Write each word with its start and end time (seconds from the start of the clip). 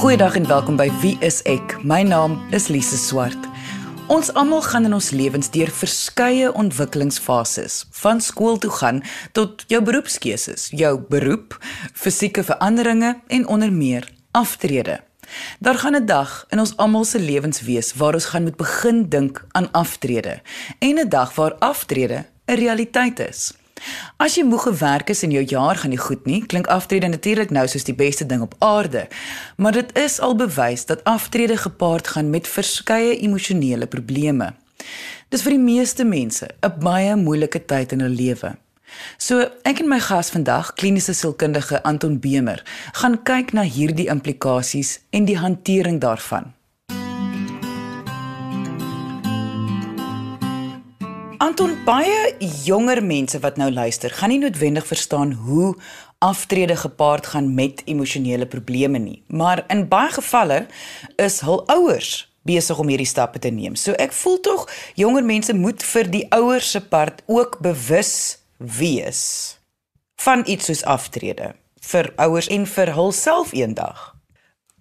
Goeiedag 0.00 0.34
en 0.34 0.46
welkom 0.48 0.78
by 0.80 0.86
Wie 1.02 1.18
is 1.20 1.42
ek? 1.44 1.74
My 1.84 1.98
naam 2.08 2.38
is 2.56 2.70
Lise 2.72 2.96
Swart. 2.96 3.42
Ons 4.08 4.30
almal 4.32 4.62
gaan 4.64 4.88
in 4.88 4.94
ons 4.96 5.10
lewens 5.12 5.50
deur 5.52 5.68
verskeie 5.68 6.48
ontwikkelingsfases, 6.56 7.82
van 8.00 8.22
skool 8.24 8.56
toe 8.62 8.70
gaan 8.78 9.02
tot 9.36 9.66
jou 9.68 9.82
beroepskeuses, 9.84 10.70
jou 10.72 10.94
beroep, 11.12 11.58
fisieke 11.92 12.40
veranderinge 12.48 13.12
en 13.28 13.44
onder 13.44 13.68
meer 13.68 14.08
aftrede. 14.32 15.02
Daar 15.60 15.76
gaan 15.84 15.96
'n 16.00 16.06
dag 16.06 16.46
in 16.48 16.64
ons 16.64 16.76
almal 16.76 17.04
se 17.04 17.20
lewens 17.20 17.60
wees 17.60 17.92
waar 17.94 18.14
ons 18.14 18.32
gaan 18.32 18.42
moet 18.42 18.56
begin 18.56 19.08
dink 19.08 19.44
aan 19.52 19.68
aftrede 19.72 20.40
en 20.78 20.98
'n 20.98 21.08
dag 21.08 21.34
waar 21.34 21.54
aftrede 21.58 22.24
'n 22.46 22.54
realiteit 22.54 23.18
is. 23.18 23.52
As 24.16 24.34
jy 24.36 24.44
moeg 24.44 24.62
gewerk 24.62 25.10
is 25.10 25.22
en 25.22 25.30
jou 25.30 25.44
jaar 25.44 25.76
gaan 25.76 25.90
nie 25.90 26.00
goed 26.00 26.26
nie, 26.26 26.40
klink 26.46 26.66
aftrede 26.66 27.08
natuurlik 27.08 27.50
nou 27.50 27.66
soos 27.68 27.84
die 27.84 27.96
beste 27.96 28.26
ding 28.26 28.42
op 28.42 28.54
aarde. 28.58 29.08
Maar 29.56 29.72
dit 29.72 29.98
is 29.98 30.20
al 30.20 30.36
bewys 30.36 30.86
dat 30.86 31.04
aftrede 31.04 31.56
gepaard 31.56 32.08
gaan 32.08 32.30
met 32.30 32.48
verskeie 32.48 33.16
emosionele 33.18 33.86
probleme. 33.86 34.52
Dis 35.28 35.42
vir 35.42 35.56
die 35.56 35.64
meeste 35.64 36.04
mense 36.04 36.48
'n 36.62 36.78
baie 36.80 37.16
moeilike 37.16 37.64
tyd 37.64 37.92
in 37.92 38.00
hul 38.00 38.16
lewe. 38.24 38.56
So, 39.16 39.46
ek 39.64 39.80
en 39.80 39.88
my 39.88 40.00
gas 40.00 40.30
vandag, 40.30 40.74
kliniese 40.74 41.14
sielkundige 41.14 41.82
Anton 41.82 42.18
Bemer, 42.20 42.62
gaan 42.92 43.22
kyk 43.22 43.52
na 43.52 43.62
hierdie 43.62 44.08
implikasies 44.10 45.00
en 45.10 45.24
die 45.24 45.38
hantering 45.38 46.00
daarvan. 46.00 46.52
Anton, 51.40 51.70
baie 51.86 52.34
jonger 52.66 52.98
mense 53.00 53.38
wat 53.40 53.56
nou 53.56 53.70
luister, 53.72 54.12
gaan 54.12 54.28
nie 54.28 54.42
noodwendig 54.42 54.84
verstaan 54.84 55.30
hoe 55.32 55.70
aftrede 56.20 56.76
gepaard 56.76 57.30
gaan 57.32 57.54
met 57.54 57.80
emosionele 57.88 58.44
probleme 58.46 59.00
nie. 59.00 59.22
Maar 59.26 59.64
in 59.72 59.86
baie 59.88 60.10
gevalle 60.12 60.66
is 61.16 61.40
hul 61.40 61.62
ouers 61.72 62.28
besig 62.44 62.78
om 62.78 62.92
hierdie 62.92 63.08
stappe 63.08 63.40
te 63.40 63.48
neem. 63.48 63.72
So 63.72 63.96
ek 63.96 64.12
voel 64.12 64.36
tog 64.44 64.66
jonger 65.00 65.24
mense 65.24 65.56
moet 65.56 65.80
vir 65.94 66.12
die 66.12 66.26
ouers 66.28 66.74
se 66.76 66.84
part 66.84 67.24
ook 67.24 67.56
bewus 67.64 68.36
wees 68.58 69.24
van 70.20 70.44
iets 70.44 70.68
soos 70.68 70.84
aftrede 70.84 71.54
vir 71.80 72.12
ouers 72.20 72.52
en 72.52 72.68
vir 72.68 72.92
hulself 73.00 73.56
eendag. 73.56 74.10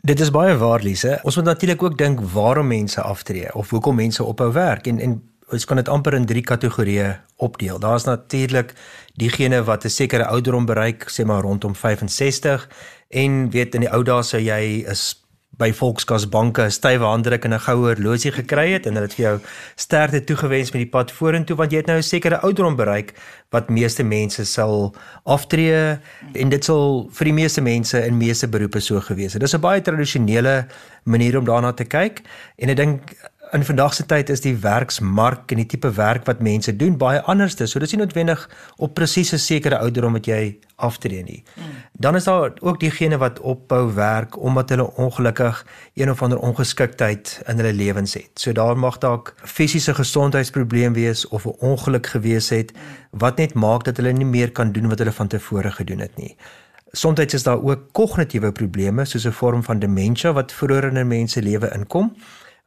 Dit 0.03 0.19
is 0.19 0.31
baie 0.31 0.59
waar 0.59 0.83
Lise. 0.83 1.21
Ons 1.23 1.39
moet 1.39 1.53
natuurlik 1.53 1.83
ook 1.83 1.97
dink 1.97 2.19
waarom 2.35 2.67
mense 2.67 2.99
aftree 3.01 3.47
of 3.55 3.71
hoekom 3.71 3.95
mense 3.95 4.23
ophou 4.23 4.51
werk 4.51 4.91
en 4.91 4.99
en 4.99 5.21
ons 5.51 5.65
kan 5.65 5.77
dit 5.77 5.89
amper 5.89 6.13
in 6.13 6.25
drie 6.25 6.43
kategorieë 6.45 7.09
opdeel. 7.37 7.79
Daar's 7.79 8.05
natuurlik 8.05 8.73
diegene 9.17 9.63
wat 9.63 9.85
'n 9.85 9.89
sekere 9.89 10.25
ouderdom 10.25 10.65
bereik, 10.65 11.09
sê 11.09 11.25
maar 11.25 11.41
rondom 11.41 11.75
65 11.75 12.69
en 13.09 13.49
weet 13.49 13.75
in 13.75 13.81
die 13.81 13.93
ou 13.93 14.03
dae 14.03 14.23
sou 14.23 14.41
jy 14.41 14.85
is 14.87 15.15
by 15.59 15.73
Volkskas 15.75 16.29
banke 16.31 16.63
'n 16.63 16.71
stywe 16.71 17.03
handdruk 17.03 17.45
en 17.45 17.53
'n 17.53 17.59
goue 17.59 17.87
horlosie 17.91 18.31
gekry 18.31 18.71
het 18.71 18.85
en 18.85 18.93
hulle 18.93 19.07
het 19.07 19.15
vir 19.15 19.25
jou 19.25 19.39
sterkte 19.75 20.23
toegewens 20.23 20.71
met 20.71 20.81
die 20.85 20.89
pad 20.89 21.11
vorentoe 21.11 21.57
want 21.57 21.71
jy 21.71 21.77
het 21.77 21.87
nou 21.87 21.97
'n 21.97 22.03
sekere 22.03 22.39
ouderdom 22.39 22.75
bereik 22.75 23.13
wat 23.51 23.69
meeste 23.69 24.03
mense 24.03 24.45
sal 24.45 24.95
aftree 25.25 25.99
en 26.33 26.49
dit 26.49 26.63
sal 26.63 27.09
vir 27.11 27.25
die 27.25 27.33
meeste 27.33 27.61
mense 27.61 28.05
in 28.05 28.17
meeste 28.17 28.47
beroepe 28.47 28.79
so 28.79 28.99
gewees 29.01 29.33
het. 29.33 29.41
Dis 29.41 29.53
'n 29.53 29.61
baie 29.61 29.81
tradisionele 29.81 30.67
manier 31.03 31.37
om 31.37 31.45
daarna 31.45 31.73
te 31.73 31.83
kyk 31.83 32.21
en 32.57 32.69
ek 32.69 32.77
dink 32.77 33.01
in 33.51 33.65
vandag 33.65 33.93
se 33.93 34.05
tyd 34.05 34.29
is 34.29 34.41
die 34.41 34.55
werksmark 34.61 35.51
en 35.51 35.61
die 35.61 35.65
tipe 35.65 35.89
werk 35.97 36.25
wat 36.29 36.41
mense 36.45 36.75
doen 36.75 36.97
baie 37.01 37.21
anders. 37.21 37.57
So 37.57 37.79
dis 37.81 37.93
nie 37.95 38.01
noodwendig 38.01 38.43
op 38.77 38.93
presies 38.93 39.33
'n 39.33 39.39
sekere 39.39 39.79
ouderdom 39.79 40.13
wat 40.13 40.25
jy 40.25 40.59
aftree 40.75 41.23
nie. 41.23 41.43
Dan 41.93 42.15
is 42.15 42.23
daar 42.23 42.51
ook 42.59 42.79
diegene 42.79 43.17
wat 43.17 43.39
ophou 43.39 43.93
werk 43.93 44.37
omdat 44.37 44.69
hulle 44.69 44.95
ongelukkig 44.95 45.65
een 45.93 46.09
of 46.09 46.21
ander 46.21 46.39
ongeskiktheid 46.39 47.41
in 47.47 47.57
hulle 47.57 47.73
lewens 47.73 48.13
het. 48.13 48.29
So 48.33 48.51
daar 48.51 48.77
mag 48.77 48.97
dalk 48.97 49.33
fisiese 49.43 49.93
gesondheidsprobleem 49.93 50.93
wees 50.93 51.27
of 51.27 51.45
'n 51.45 51.55
ongeluk 51.59 52.07
gewees 52.07 52.49
het 52.49 52.71
wat 53.11 53.37
net 53.37 53.53
maak 53.53 53.83
dat 53.83 53.97
hulle 53.97 54.11
nie 54.11 54.25
meer 54.25 54.51
kan 54.51 54.71
doen 54.71 54.87
wat 54.87 54.97
hulle 54.97 55.11
van 55.11 55.27
tevore 55.27 55.71
gedoen 55.71 55.99
het 55.99 56.17
nie. 56.17 56.35
Soms 56.91 57.19
is 57.19 57.43
daar 57.43 57.61
ook 57.63 57.79
kognitiewe 57.91 58.51
probleme 58.51 59.05
soos 59.05 59.25
'n 59.25 59.31
vorm 59.31 59.63
van 59.63 59.79
demensie 59.79 60.31
wat 60.31 60.51
vroeër 60.51 60.83
in 60.83 60.97
'n 60.97 61.07
mens 61.07 61.31
se 61.31 61.41
lewe 61.41 61.71
inkom 61.73 62.15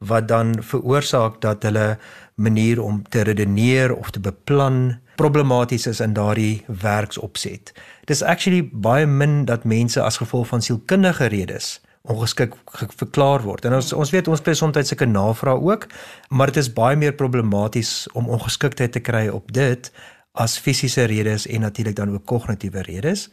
wat 0.07 0.29
dan 0.29 0.57
veroorsaak 0.61 1.41
dat 1.41 1.63
hulle 1.63 1.99
manier 2.35 2.83
om 2.83 3.03
te 3.09 3.21
redeneer 3.21 3.95
of 3.95 4.11
te 4.11 4.21
beplan 4.21 4.99
problematies 5.15 5.87
is 5.87 6.01
in 6.01 6.13
daardie 6.13 6.65
werksopset. 6.67 7.73
Dis 8.05 8.23
actually 8.23 8.69
baie 8.73 9.07
min 9.07 9.45
dat 9.45 9.65
mense 9.65 10.03
as 10.03 10.17
gevolg 10.17 10.47
van 10.47 10.63
sielkundige 10.63 11.27
redes 11.27 11.81
ongeskik 12.03 12.55
verklaar 12.97 13.43
word. 13.43 13.65
En 13.65 13.77
ons 13.79 13.93
ons 13.93 14.11
weet 14.11 14.29
ons 14.29 14.41
kry 14.43 14.55
soms 14.59 14.89
sulke 14.89 15.07
navrae 15.07 15.61
ook, 15.61 15.87
maar 16.29 16.51
dit 16.51 16.57
is 16.57 16.73
baie 16.73 16.97
meer 16.97 17.15
problematies 17.15 18.09
om 18.13 18.29
ongeskiktheid 18.29 18.93
te 18.93 19.01
kry 19.01 19.29
op 19.29 19.53
dit 19.53 19.93
as 20.33 20.59
fisiese 20.59 21.05
redes 21.05 21.47
en 21.47 21.61
natuurlik 21.61 21.97
dan 21.97 22.11
ook 22.11 22.27
kognitiewe 22.27 22.83
redes. 22.83 23.29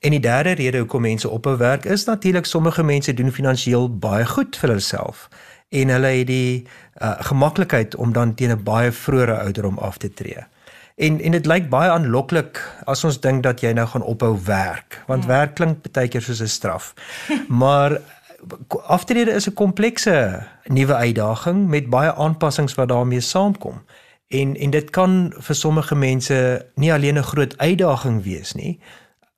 En 0.00 0.10
die 0.10 0.20
derde 0.20 0.50
rede 0.50 0.78
hoekom 0.78 1.02
mense 1.02 1.28
ophou 1.28 1.56
werk 1.56 1.84
is 1.84 2.04
natuurlik 2.04 2.46
sommige 2.46 2.82
mense 2.82 3.14
doen 3.14 3.32
finansiëel 3.32 3.90
baie 3.98 4.26
goed 4.26 4.56
vir 4.56 4.70
hulself 4.70 5.28
en 5.68 5.88
hulle 5.88 6.06
het 6.06 6.26
die 6.26 6.66
uh, 7.02 7.14
gemaklikheid 7.30 7.96
om 7.96 8.12
dan 8.12 8.34
teen 8.34 8.50
'n 8.50 8.62
baie 8.62 8.92
vroeë 8.92 9.38
ouderdom 9.38 9.78
af 9.78 9.96
te 9.96 10.12
tree. 10.12 10.46
En 10.96 11.20
en 11.20 11.30
dit 11.30 11.46
lyk 11.46 11.68
baie 11.68 11.90
aanloklik 11.90 12.58
as 12.84 13.04
ons 13.04 13.20
dink 13.20 13.42
dat 13.42 13.60
jy 13.60 13.72
nou 13.72 13.86
gaan 13.86 14.02
ophou 14.02 14.38
werk, 14.44 15.02
want 15.06 15.22
ja. 15.22 15.28
werk 15.28 15.54
klink 15.54 15.92
baie 15.92 16.08
keer 16.08 16.22
soos 16.22 16.40
'n 16.40 16.48
straf. 16.48 16.94
maar 17.62 18.00
aftrede 18.86 19.30
is 19.30 19.46
'n 19.46 19.54
komplekse 19.54 20.42
nuwe 20.64 20.94
uitdaging 20.94 21.68
met 21.68 21.90
baie 21.90 22.14
aanpassings 22.14 22.74
wat 22.74 22.88
daarmee 22.88 23.20
saamkom. 23.20 23.82
En 24.28 24.56
en 24.56 24.70
dit 24.70 24.90
kan 24.90 25.32
vir 25.36 25.54
sommige 25.54 25.94
mense 25.94 26.66
nie 26.74 26.92
alleen 26.92 27.18
'n 27.18 27.30
groot 27.32 27.58
uitdaging 27.58 28.22
wees 28.22 28.52
nie, 28.52 28.80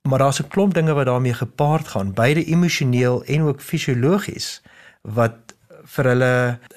maar 0.03 0.19
daar's 0.19 0.41
'n 0.41 0.49
klomp 0.49 0.75
dinge 0.75 0.93
wat 0.93 1.07
daarmee 1.07 1.35
gepaard 1.35 1.89
gaan, 1.89 2.15
beide 2.15 2.45
emosioneel 2.45 3.25
en 3.25 3.43
ook 3.43 3.61
fisiologies 3.61 4.63
wat 5.01 5.50
vir 5.91 6.07
hulle 6.13 6.35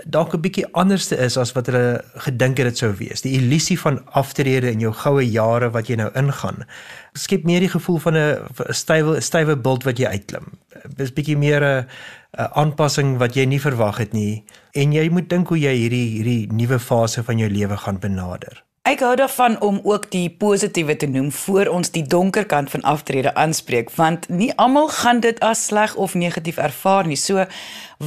dalk 0.10 0.34
'n 0.34 0.42
bietjie 0.42 0.66
anderste 0.74 1.18
is 1.18 1.38
as 1.38 1.54
wat 1.56 1.68
hulle 1.68 2.02
gedink 2.26 2.58
het 2.58 2.68
dit 2.72 2.78
sou 2.78 2.92
wees. 2.98 3.22
Die 3.22 3.36
illusie 3.38 3.80
van 3.80 4.00
aftrede 4.14 4.72
in 4.72 4.80
jou 4.80 4.94
goue 4.94 5.22
jare 5.22 5.70
wat 5.70 5.88
jy 5.88 5.96
nou 5.96 6.10
ingaan, 6.16 6.66
skep 7.14 7.44
meer 7.44 7.60
die 7.60 7.70
gevoel 7.70 8.00
van 8.00 8.18
'n 8.18 8.38
stywe 8.70 9.22
stywe 9.22 9.56
bult 9.56 9.84
wat 9.84 9.98
jy 9.98 10.08
uitklim. 10.08 10.58
Dis 10.98 11.14
bietjie 11.14 11.38
meer 11.38 11.62
'n 11.64 11.86
aanpassing 12.34 13.18
wat 13.18 13.36
jy 13.36 13.46
nie 13.46 13.60
verwag 13.60 13.98
het 13.98 14.14
nie 14.14 14.44
en 14.74 14.92
jy 14.92 15.10
moet 15.10 15.30
dink 15.30 15.48
hoe 15.48 15.60
jy 15.60 15.76
hierdie 15.78 16.10
hierdie 16.18 16.52
nuwe 16.52 16.80
fase 16.80 17.24
van 17.24 17.38
jou 17.38 17.50
lewe 17.50 17.78
gaan 17.78 18.00
benader. 18.00 18.64
Ek 18.84 19.00
hou 19.00 19.14
daarvan 19.16 19.54
om 19.64 19.78
ook 19.88 20.10
die 20.12 20.28
positiewe 20.28 20.98
te 21.00 21.08
noem 21.08 21.30
voor 21.32 21.70
ons 21.72 21.94
die 21.96 22.02
donker 22.04 22.44
kant 22.46 22.68
van 22.74 22.82
aftrede 22.84 23.32
aanspreek 23.40 23.94
want 23.96 24.28
nie 24.28 24.50
almal 24.60 24.90
gaan 24.92 25.22
dit 25.24 25.40
as 25.40 25.62
sleg 25.70 25.94
of 25.96 26.18
negatief 26.20 26.60
ervaar 26.60 27.08
nie. 27.08 27.16
So 27.16 27.46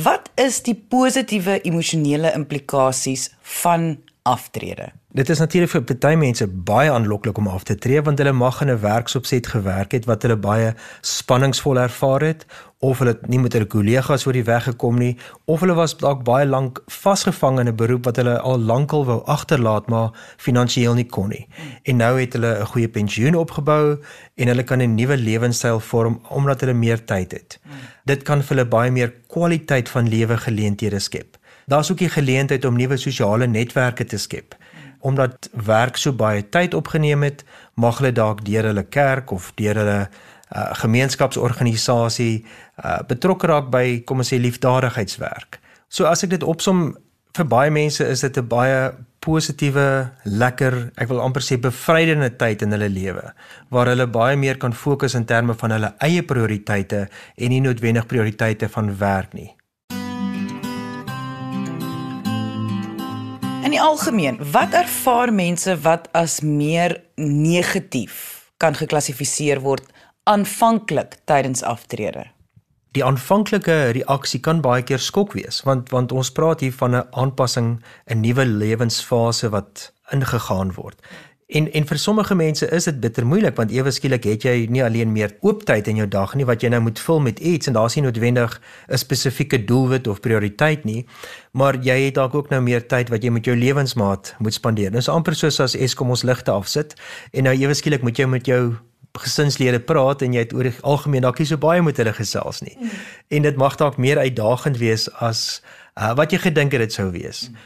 wat 0.05 0.29
is 0.37 0.61
die 0.69 0.77
positiewe 0.77 1.63
emosionele 1.65 2.35
implikasies 2.37 3.31
van 3.63 3.95
aftrede? 4.29 4.91
Dit 5.17 5.31
is 5.33 5.39
natuurlik 5.41 5.71
vir 5.73 5.85
baie 5.97 6.17
mense 6.21 6.45
baie 6.69 6.91
aanloklik 6.93 7.39
om 7.41 7.47
af 7.49 7.63
te 7.65 7.75
tree 7.81 8.03
want 8.05 8.19
hulle 8.21 8.33
mag 8.37 8.59
in 8.61 8.69
'n 8.69 8.81
werksopset 8.81 9.47
gewerk 9.47 9.93
het 9.97 10.05
wat 10.05 10.23
hulle 10.23 10.37
baie 10.37 10.75
spanningsvol 11.01 11.79
ervaar 11.81 12.21
het 12.21 12.45
of 12.81 12.99
hulle 12.99 13.17
nie 13.27 13.39
met 13.39 13.53
hulle 13.53 13.65
kollegas 13.65 14.27
oor 14.27 14.37
die 14.37 14.45
weg 14.45 14.65
gekom 14.65 14.99
nie 14.99 15.17
of 15.47 15.61
hulle 15.61 15.75
was 15.75 15.97
dalk 15.97 16.25
baie 16.25 16.47
lank 16.47 16.83
vasgevang 16.87 17.61
in 17.61 17.69
'n 17.69 17.77
beroep 17.77 18.05
wat 18.05 18.17
hulle 18.17 18.39
al 18.39 18.59
lankal 18.59 19.07
wou 19.07 19.23
agterlaat 19.25 19.89
maar 19.89 20.11
finansiëel 20.37 20.95
nie 20.95 21.09
kon 21.09 21.29
nie. 21.29 21.49
En 21.85 21.97
nou 21.97 22.21
het 22.21 22.33
hulle 22.33 22.61
'n 22.61 22.67
goeie 22.67 22.89
pensioen 22.89 23.35
opgebou 23.35 23.99
en 24.35 24.49
hulle 24.49 24.65
kan 24.65 24.83
'n 24.83 24.95
nuwe 24.95 25.17
lewenstyl 25.17 25.81
vorm 25.81 26.21
omdat 26.29 26.61
hulle 26.61 26.75
meer 26.75 27.05
tyd 27.05 27.33
het. 27.33 27.59
Dit 28.05 28.23
kan 28.23 28.43
vir 28.43 28.57
hulle 28.57 28.69
baie 28.69 28.91
meer 28.91 29.15
kwaliteit 29.29 29.89
van 29.89 30.09
lewe 30.09 30.37
geleenthede 30.37 30.99
skep. 30.99 31.39
Daar's 31.67 31.91
ook 31.91 31.99
die 31.99 32.09
geleentheid 32.09 32.65
om 32.65 32.77
nuwe 32.77 32.97
sosiale 32.97 33.47
netwerke 33.47 34.05
te 34.05 34.19
skep 34.19 34.55
omdat 35.07 35.49
werk 35.67 35.97
so 36.01 36.13
baie 36.13 36.43
tyd 36.43 36.75
opgeneem 36.75 37.23
het, 37.23 37.45
mag 37.75 38.01
hulle 38.01 38.13
dalk 38.13 38.43
deur 38.47 38.67
hulle 38.71 38.87
kerk 38.91 39.31
of 39.37 39.53
deur 39.61 39.79
hulle 39.79 40.01
uh, 40.07 40.73
gemeenskapsorganisasie 40.83 42.35
uh, 42.43 43.01
betrokke 43.09 43.51
raak 43.51 43.71
by 43.71 44.03
kom 44.07 44.23
ons 44.25 44.33
sê 44.35 44.41
liefdadigheidswerk. 44.43 45.61
So 45.89 46.11
as 46.11 46.25
ek 46.27 46.35
dit 46.37 46.47
opsom 46.47 46.89
vir 47.37 47.49
baie 47.51 47.71
mense 47.71 48.05
is 48.05 48.25
dit 48.25 48.39
'n 48.39 48.49
baie 48.49 48.81
positiewe, 49.27 50.13
lekker, 50.25 50.93
ek 50.97 51.09
wil 51.11 51.21
amper 51.21 51.43
sê 51.43 51.59
bevrydende 51.59 52.31
tyd 52.39 52.63
in 52.63 52.71
hulle 52.71 52.89
lewe 52.89 53.33
waar 53.75 53.91
hulle 53.91 54.07
baie 54.07 54.37
meer 54.37 54.59
kan 54.63 54.73
fokus 54.73 55.15
in 55.19 55.27
terme 55.27 55.55
van 55.55 55.75
hulle 55.75 55.95
eie 56.07 56.23
prioriteite 56.23 57.09
en 57.37 57.51
nie 57.51 57.61
noodwendig 57.61 58.07
prioriteite 58.07 58.69
van 58.69 58.93
werk 58.99 59.35
nie. 59.35 59.51
In 63.67 63.73
die 63.75 63.83
algemeen, 63.83 64.37
wat 64.53 64.77
ervaar 64.79 65.33
mense 65.35 65.73
wat 65.83 66.05
as 66.15 66.39
meer 66.41 66.93
negatief 67.19 68.47
kan 68.63 68.79
geklassifiseer 68.79 69.59
word 69.65 69.83
aanvanklik 70.31 71.17
tydens 71.27 71.65
aftrede? 71.67 72.29
die 72.97 73.05
aanvanklike 73.05 73.75
reaksie 73.93 74.39
kan 74.41 74.63
baie 74.65 74.85
keer 74.89 75.03
skok 75.03 75.35
wees 75.37 75.59
want 75.67 75.91
want 75.93 76.15
ons 76.17 76.31
praat 76.39 76.63
hier 76.65 76.73
van 76.73 76.95
'n 76.97 77.09
aanpassing, 77.23 77.83
'n 78.07 78.21
nuwe 78.21 78.45
lewensfase 78.47 79.51
wat 79.51 79.93
ingegaan 80.13 80.73
word. 80.73 80.97
En 81.47 81.73
en 81.73 81.85
vir 81.87 81.99
sommige 81.99 82.35
mense 82.35 82.67
is 82.75 82.85
dit 82.85 82.97
bitter 83.01 83.27
moeilik 83.27 83.55
want 83.55 83.71
ewe 83.71 83.91
skielik 83.95 84.25
het 84.27 84.43
jy 84.43 84.55
nie 84.67 84.83
alleen 84.83 85.13
meer 85.15 85.37
ooptyd 85.47 85.87
in 85.93 86.01
jou 86.01 86.07
dag 86.11 86.33
nie 86.35 86.47
wat 86.49 86.65
jy 86.65 86.73
nou 86.75 86.81
moet 86.89 86.99
vul 86.99 87.21
met 87.23 87.39
iets 87.39 87.71
en 87.71 87.77
daar's 87.77 87.95
nie 87.95 88.03
noodwendig 88.03 88.57
'n 88.89 88.99
spesifieke 88.99 89.65
doelwit 89.65 90.09
of 90.11 90.21
prioriteit 90.21 90.85
nie, 90.85 91.07
maar 91.53 91.79
jy 91.79 92.01
het 92.05 92.15
dalk 92.15 92.35
ook 92.35 92.51
nou 92.51 92.61
meer 92.61 92.87
tyd 92.87 93.09
wat 93.09 93.23
jy 93.23 93.31
met 93.31 93.45
jou 93.45 93.57
lewensmaat 93.57 94.35
moet 94.39 94.55
spandeer. 94.55 94.91
Dit 94.91 95.01
is 95.01 95.09
amper 95.09 95.35
soos 95.35 95.61
as 95.61 95.77
Eskom 95.77 96.11
ons 96.11 96.23
ligte 96.23 96.51
afsit 96.51 96.95
en 97.33 97.45
nou 97.45 97.55
ewe 97.55 97.75
skielik 97.75 98.03
moet 98.03 98.19
jy 98.19 98.27
met 98.27 98.47
jou 98.47 98.77
gesinslede 99.13 99.81
praat 99.81 100.23
en 100.23 100.33
jy 100.33 100.41
het 100.41 100.53
oor 100.53 100.63
die 100.63 100.75
algemeen 100.83 101.23
dalk 101.23 101.39
nie 101.39 101.47
so 101.47 101.57
baie 101.57 101.83
met 101.83 101.97
hulle 101.97 102.13
gesels 102.13 102.61
nie. 102.61 102.77
Mm. 102.81 102.91
En 103.29 103.43
dit 103.43 103.57
mag 103.57 103.77
dalk 103.77 103.97
meer 103.97 104.19
uitdagend 104.19 104.79
wees 104.79 105.09
as 105.21 105.63
uh, 105.95 106.15
wat 106.15 106.33
jy 106.33 106.39
gedink 106.39 106.73
het 106.73 106.81
dit 106.81 106.93
sou 106.93 107.11
wees. 107.11 107.51
Mm. 107.51 107.57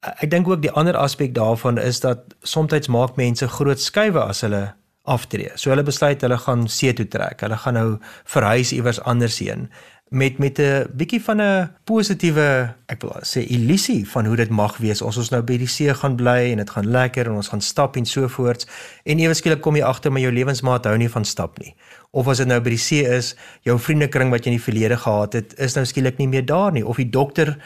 Ek 0.00 0.30
dink 0.30 0.48
ook 0.48 0.62
die 0.62 0.70
ander 0.70 0.96
aspek 0.96 1.34
daarvan 1.34 1.78
is 1.78 2.00
dat 2.00 2.34
soms 2.42 2.88
maak 2.88 3.16
mense 3.16 3.48
groot 3.48 3.80
skuwe 3.80 4.20
as 4.20 4.40
hulle 4.46 4.74
aftree. 5.04 5.50
So 5.56 5.70
hulle 5.70 5.82
besluit 5.82 6.22
hulle 6.22 6.38
gaan 6.38 6.68
see 6.68 6.92
toe 6.92 7.08
trek. 7.08 7.40
Hulle 7.40 7.56
gaan 7.56 7.74
nou 7.74 7.98
verhuis 8.24 8.72
iewers 8.72 9.00
anders 9.00 9.38
heen 9.38 9.68
met 10.08 10.38
met 10.38 10.58
'n 10.58 10.86
bietjie 10.96 11.22
van 11.22 11.40
'n 11.40 11.70
positiewe, 11.84 12.74
ek 12.86 13.00
wil 13.00 13.16
sê 13.22 13.46
illusie 13.46 14.08
van 14.08 14.26
hoe 14.26 14.36
dit 14.36 14.48
mag 14.48 14.76
wees 14.76 15.02
as 15.02 15.16
ons 15.16 15.30
nou 15.30 15.42
by 15.42 15.56
die 15.56 15.66
see 15.66 15.94
gaan 15.94 16.16
bly 16.16 16.50
en 16.50 16.56
dit 16.56 16.70
gaan 16.70 16.90
lekker 16.90 17.26
en 17.26 17.32
ons 17.32 17.48
gaan 17.48 17.60
stap 17.60 17.96
en 17.96 18.06
so 18.06 18.28
voorts 18.28 18.66
en 19.04 19.18
ewe 19.18 19.34
skielik 19.34 19.60
kom 19.60 19.76
jy 19.76 19.82
agter 19.82 20.12
met 20.12 20.22
jou 20.22 20.32
lewensmaat 20.32 20.84
hou 20.84 20.96
nie 20.96 21.08
van 21.08 21.24
stap 21.24 21.58
nie. 21.58 21.74
Of 22.10 22.28
as 22.28 22.38
dit 22.38 22.46
nou 22.46 22.60
by 22.60 22.70
die 22.70 22.78
see 22.78 23.02
is, 23.16 23.36
jou 23.62 23.78
vriendekring 23.78 24.30
wat 24.30 24.44
jy 24.44 24.52
in 24.52 24.56
die 24.56 24.64
verlede 24.64 24.96
gehad 24.96 25.32
het, 25.32 25.58
is 25.58 25.74
nou 25.74 25.84
skielik 25.84 26.18
nie 26.18 26.28
meer 26.28 26.46
daar 26.46 26.72
nie 26.72 26.86
of 26.86 26.96
die 26.96 27.10
dokter 27.10 27.58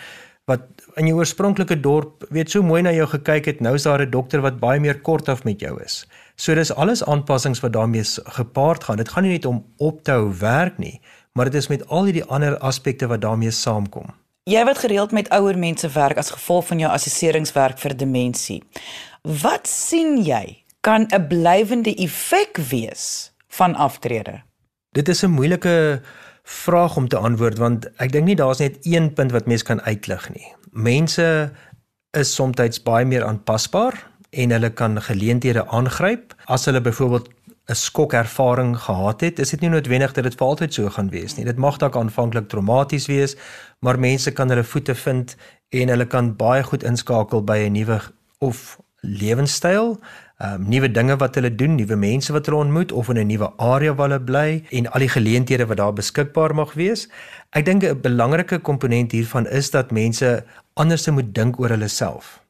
wat 0.45 0.63
in 0.97 1.07
jou 1.07 1.17
oorspronklike 1.19 1.81
dorp 1.81 2.25
weet 2.31 2.51
so 2.51 2.63
mooi 2.63 2.83
na 2.83 2.93
jou 2.93 3.07
gekyk 3.07 3.49
het, 3.49 3.61
nou 3.61 3.75
is 3.75 3.87
daar 3.89 4.03
'n 4.03 4.11
dokter 4.11 4.41
wat 4.41 4.61
baie 4.61 4.81
meer 4.81 5.01
kort 5.01 5.29
af 5.29 5.45
met 5.45 5.61
jou 5.61 5.83
is. 5.83 6.07
So 6.37 6.55
dis 6.55 6.75
alles 6.75 7.05
aanpassings 7.05 7.61
wat 7.61 7.73
daarmee 7.73 8.05
gepaard 8.25 8.85
gaan. 8.85 8.97
Dit 8.97 9.09
gaan 9.09 9.23
nie 9.23 9.33
net 9.33 9.45
om 9.45 9.65
op 9.77 10.03
te 10.03 10.11
hou 10.11 10.33
werk 10.39 10.79
nie, 10.79 11.01
maar 11.33 11.45
dit 11.45 11.55
is 11.55 11.69
met 11.69 11.89
al 11.89 12.05
hierdie 12.05 12.25
ander 12.25 12.59
aspekte 12.59 13.07
wat 13.07 13.21
daarmee 13.21 13.51
saamkom. 13.51 14.07
Jy 14.45 14.65
wat 14.65 14.79
gereeld 14.79 15.13
met 15.13 15.29
ouer 15.29 15.59
mense 15.59 15.89
werk 15.89 16.19
as 16.19 16.31
gevolg 16.31 16.67
van 16.67 16.79
jou 16.79 16.93
assesseringswerk 16.93 17.79
vir 17.79 17.97
demensie. 17.97 18.63
Wat 19.23 19.69
sien 19.69 20.23
jy 20.25 20.65
kan 20.81 21.07
'n 21.11 21.27
blywende 21.27 21.95
effek 21.95 22.57
wees 22.57 23.33
van 23.49 23.75
aftrede? 23.75 24.43
Dit 24.93 25.09
is 25.09 25.23
'n 25.23 25.31
moeilike 25.31 26.01
vraag 26.43 26.97
om 26.97 27.09
te 27.09 27.17
antwoord 27.17 27.59
want 27.59 27.87
ek 27.97 28.13
dink 28.13 28.25
nie 28.25 28.37
daar's 28.37 28.59
net 28.59 28.77
een 28.83 29.13
punt 29.13 29.31
wat 29.33 29.47
mens 29.47 29.63
kan 29.63 29.81
uitlig 29.83 30.31
nie. 30.35 30.55
Mense 30.73 31.53
is 32.17 32.35
soms 32.35 32.81
baie 32.85 33.05
meer 33.05 33.25
aanpasbaar 33.29 33.99
en 34.31 34.51
hulle 34.51 34.71
kan 34.73 34.97
geleenthede 35.05 35.67
aangryp 35.69 36.33
as 36.49 36.65
hulle 36.65 36.81
byvoorbeeld 36.81 37.29
'n 37.69 37.75
skokervaring 37.75 38.77
gehad 38.77 39.21
het. 39.21 39.39
Is 39.39 39.51
dit 39.51 39.61
nie 39.61 39.69
noodwendig 39.69 40.13
dat 40.13 40.25
dit 40.25 40.35
vir 40.35 40.47
altyd 40.47 40.75
so 40.75 40.89
gaan 40.89 41.11
wees 41.11 41.37
nie. 41.37 41.45
Dit 41.45 41.57
mag 41.57 41.77
dalk 41.77 41.97
aanvanklik 41.97 42.49
traumaties 42.49 43.07
wees, 43.07 43.37
maar 43.81 43.99
mense 43.99 44.33
kan 44.33 44.49
hulle 44.49 44.65
voete 44.65 44.95
vind 44.95 45.37
en 45.69 45.89
hulle 45.89 46.07
kan 46.07 46.37
baie 46.37 46.63
goed 46.63 46.83
inskakel 46.83 47.45
by 47.45 47.59
'n 47.59 47.73
nuwe 47.73 48.01
of 48.39 48.81
lewenstyl 49.01 49.99
um, 50.43 50.69
nuwe 50.69 50.91
dinge 50.91 51.17
wat 51.17 51.35
hulle 51.35 51.55
doen, 51.55 51.75
nuwe 51.75 51.97
mense 51.97 52.33
wat 52.33 52.47
hulle 52.47 52.63
ontmoet 52.63 52.93
of 52.93 53.09
in 53.09 53.19
'n 53.19 53.27
nuwe 53.27 53.53
area 53.57 53.95
waar 53.95 54.09
hulle 54.09 54.25
bly 54.25 54.65
en 54.71 54.91
al 54.91 55.01
die 55.01 55.09
geleenthede 55.09 55.67
wat 55.67 55.77
daar 55.77 55.93
beskikbaar 55.93 56.55
mag 56.55 56.73
wees. 56.73 57.09
Ek 57.53 57.65
dink 57.65 57.85
'n 57.85 58.01
belangrike 58.01 58.59
komponent 58.59 59.13
hiervan 59.13 59.47
is 59.47 59.71
dat 59.71 59.91
mense 59.91 60.45
anders 60.75 61.09
moet 61.09 61.35
dink 61.35 61.59
oor 61.61 61.69
hulle 61.69 61.89
self. 61.89 62.41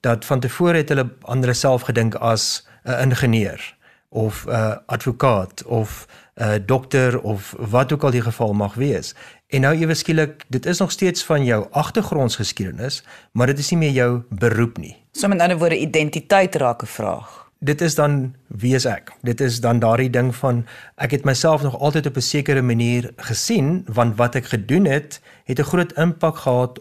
Dat 0.00 0.24
van 0.24 0.40
tevore 0.40 0.76
het 0.76 0.88
hulle 0.88 1.08
aan 1.24 1.40
hulle 1.40 1.54
self 1.54 1.82
gedink 1.88 2.14
as 2.14 2.66
'n 2.84 3.08
ingenieur 3.08 3.76
of 4.08 4.44
'n 4.46 4.80
advokaat 4.86 5.64
of 5.64 6.06
'n 6.36 6.62
dokter 6.66 7.20
of 7.20 7.54
wat 7.58 7.92
ook 7.92 8.02
al 8.04 8.10
die 8.10 8.22
geval 8.22 8.52
mag 8.52 8.74
wees. 8.74 9.14
En 9.48 9.60
nou 9.60 9.76
ewe 9.76 9.94
skielik, 9.94 10.44
dit 10.48 10.66
is 10.66 10.78
nog 10.78 10.90
steeds 10.90 11.24
van 11.24 11.44
jou 11.44 11.66
agtergrondsgeskiedenis, 11.70 13.02
maar 13.32 13.46
dit 13.46 13.58
is 13.58 13.70
nie 13.70 13.78
meer 13.78 13.92
jou 13.92 14.22
beroep 14.28 14.78
nie. 14.78 14.96
So 15.12 15.28
met 15.28 15.40
ander 15.40 15.58
woorde 15.58 15.78
identiteit 15.78 16.54
raak 16.54 16.82
'n 16.82 16.86
vraag. 16.86 17.41
Dit 17.62 17.80
is 17.80 17.94
dan 17.94 18.34
wie 18.46 18.74
is 18.74 18.84
ek? 18.90 19.12
Dit 19.22 19.40
is 19.40 19.60
dan 19.62 19.78
daardie 19.78 20.10
ding 20.10 20.32
van 20.34 20.64
ek 20.98 21.12
het 21.14 21.24
myself 21.24 21.62
nog 21.62 21.78
altyd 21.78 22.06
op 22.10 22.16
'n 22.16 22.20
sekere 22.26 22.62
manier 22.62 23.12
gesien 23.16 23.84
want 23.86 24.16
wat 24.16 24.34
ek 24.34 24.50
gedoen 24.50 24.84
het, 24.84 25.20
het 25.44 25.58
'n 25.58 25.70
groot 25.70 25.92
impak 25.92 26.36
gehad 26.36 26.80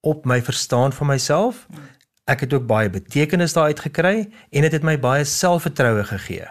op 0.00 0.24
my 0.24 0.42
verstaan 0.42 0.92
van 0.92 1.06
myself. 1.06 1.66
Ek 2.24 2.40
het 2.40 2.52
ook 2.52 2.66
baie 2.66 2.90
betekenis 2.90 3.52
daaruit 3.52 3.80
gekry 3.80 4.28
en 4.50 4.60
dit 4.60 4.72
het 4.72 4.82
my 4.82 4.98
baie 4.98 5.24
selfvertroue 5.24 6.04
gegee. 6.04 6.46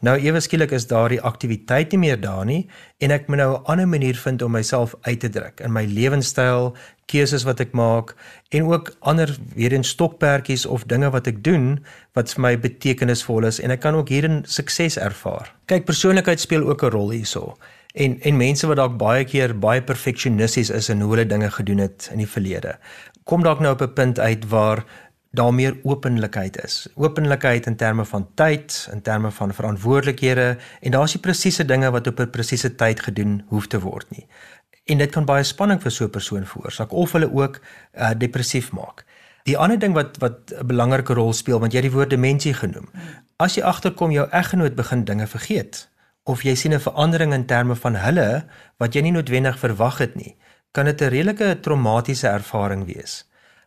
Nou 0.00 0.18
ewe 0.20 0.40
skielik 0.40 0.70
is 0.70 0.86
daardie 0.86 1.20
aktiwiteit 1.20 1.90
nie 1.90 1.98
meer 1.98 2.20
daar 2.20 2.44
nie 2.44 2.68
en 2.98 3.10
ek 3.10 3.28
moet 3.28 3.36
nou 3.36 3.56
'n 3.56 3.64
ander 3.64 3.88
manier 3.88 4.16
vind 4.16 4.42
om 4.42 4.52
myself 4.52 4.94
uit 5.00 5.20
te 5.20 5.28
druk 5.28 5.60
in 5.60 5.72
my 5.72 5.84
lewenstyl, 5.84 6.76
keuses 7.06 7.44
wat 7.46 7.60
ek 7.62 7.72
maak 7.72 8.14
en 8.50 8.66
ook 8.66 8.92
ander 9.00 9.30
weer 9.54 9.72
in 9.72 9.84
stokperdjies 9.84 10.66
of 10.66 10.86
dinge 10.90 11.10
wat 11.14 11.26
ek 11.30 11.42
doen 11.44 11.78
wat 12.18 12.34
vir 12.34 12.42
my 12.42 12.52
betekenisvol 12.58 13.46
is 13.46 13.60
en 13.62 13.74
ek 13.74 13.80
kan 13.84 13.94
ook 13.94 14.10
hierin 14.10 14.42
sukses 14.44 14.98
ervaar. 14.98 15.52
Kyk, 15.70 15.86
persoonlikheid 15.86 16.40
speel 16.40 16.66
ook 16.66 16.82
'n 16.82 16.90
rol 16.90 17.10
hierso. 17.10 17.56
En 17.94 18.20
en 18.20 18.36
mense 18.36 18.66
wat 18.66 18.76
dalk 18.76 18.98
baie 18.98 19.24
keer 19.24 19.58
baie 19.58 19.82
perfeksionisties 19.82 20.70
is 20.70 20.88
in 20.88 21.00
hoe 21.00 21.10
hulle 21.10 21.26
dinge 21.26 21.50
gedoen 21.50 21.78
het 21.78 22.08
in 22.12 22.18
die 22.18 22.28
verlede, 22.28 22.78
kom 23.24 23.42
dalk 23.42 23.60
nou 23.60 23.72
op 23.72 23.82
'n 23.82 23.92
punt 23.92 24.18
uit 24.18 24.48
waar 24.48 24.84
daar 25.36 25.54
meer 25.54 25.76
openlikheid 25.82 26.64
is. 26.64 26.88
Openlikheid 26.94 27.66
in 27.66 27.76
terme 27.76 28.04
van 28.04 28.28
tyd, 28.34 28.88
in 28.92 29.02
terme 29.02 29.30
van 29.30 29.54
verantwoordelikhede 29.54 30.56
en 30.80 30.90
daar's 30.90 31.16
die 31.16 31.20
presiese 31.20 31.64
dinge 31.64 31.90
wat 31.90 32.06
op 32.06 32.20
'n 32.20 32.30
presiese 32.30 32.74
tyd 32.74 33.00
gedoen 33.00 33.44
hoef 33.48 33.66
te 33.66 33.80
word 33.80 34.10
nie. 34.10 34.26
En 34.86 34.98
dit 34.98 35.10
kan 35.10 35.24
baie 35.26 35.42
spanning 35.44 35.80
vir 35.82 35.90
so 35.90 36.04
'n 36.04 36.10
persoon 36.10 36.46
veroorsaak 36.46 36.92
of 36.92 37.12
hulle 37.12 37.30
ook 37.32 37.60
uh, 37.94 38.10
depressief 38.16 38.72
maak. 38.72 39.04
Die 39.44 39.58
ander 39.58 39.78
ding 39.78 39.94
wat 39.94 40.16
wat 40.18 40.52
'n 40.52 40.66
belangrike 40.66 41.14
rol 41.14 41.32
speel, 41.32 41.60
want 41.60 41.72
jy 41.72 41.78
het 41.82 41.90
die 41.90 41.96
woord 41.96 42.10
demensie 42.10 42.54
genoem. 42.54 42.88
As 43.36 43.54
jy 43.54 43.62
agterkom 43.62 44.10
jou 44.10 44.28
eggenoot 44.30 44.74
begin 44.74 45.04
dinge 45.04 45.26
vergeet 45.26 45.88
of 46.24 46.42
jy 46.42 46.54
sien 46.54 46.74
'n 46.74 46.80
verandering 46.80 47.32
in 47.32 47.46
terme 47.46 47.74
van 47.74 47.94
hulle 47.94 48.44
wat 48.78 48.94
jy 48.94 49.02
nie 49.02 49.12
noodwendig 49.12 49.58
verwag 49.58 49.98
het 49.98 50.14
nie, 50.14 50.36
kan 50.72 50.84
dit 50.84 51.00
'n 51.02 51.08
redelike 51.08 51.60
traumatiese 51.60 52.28
ervaring 52.28 52.86
wees. 52.86 53.24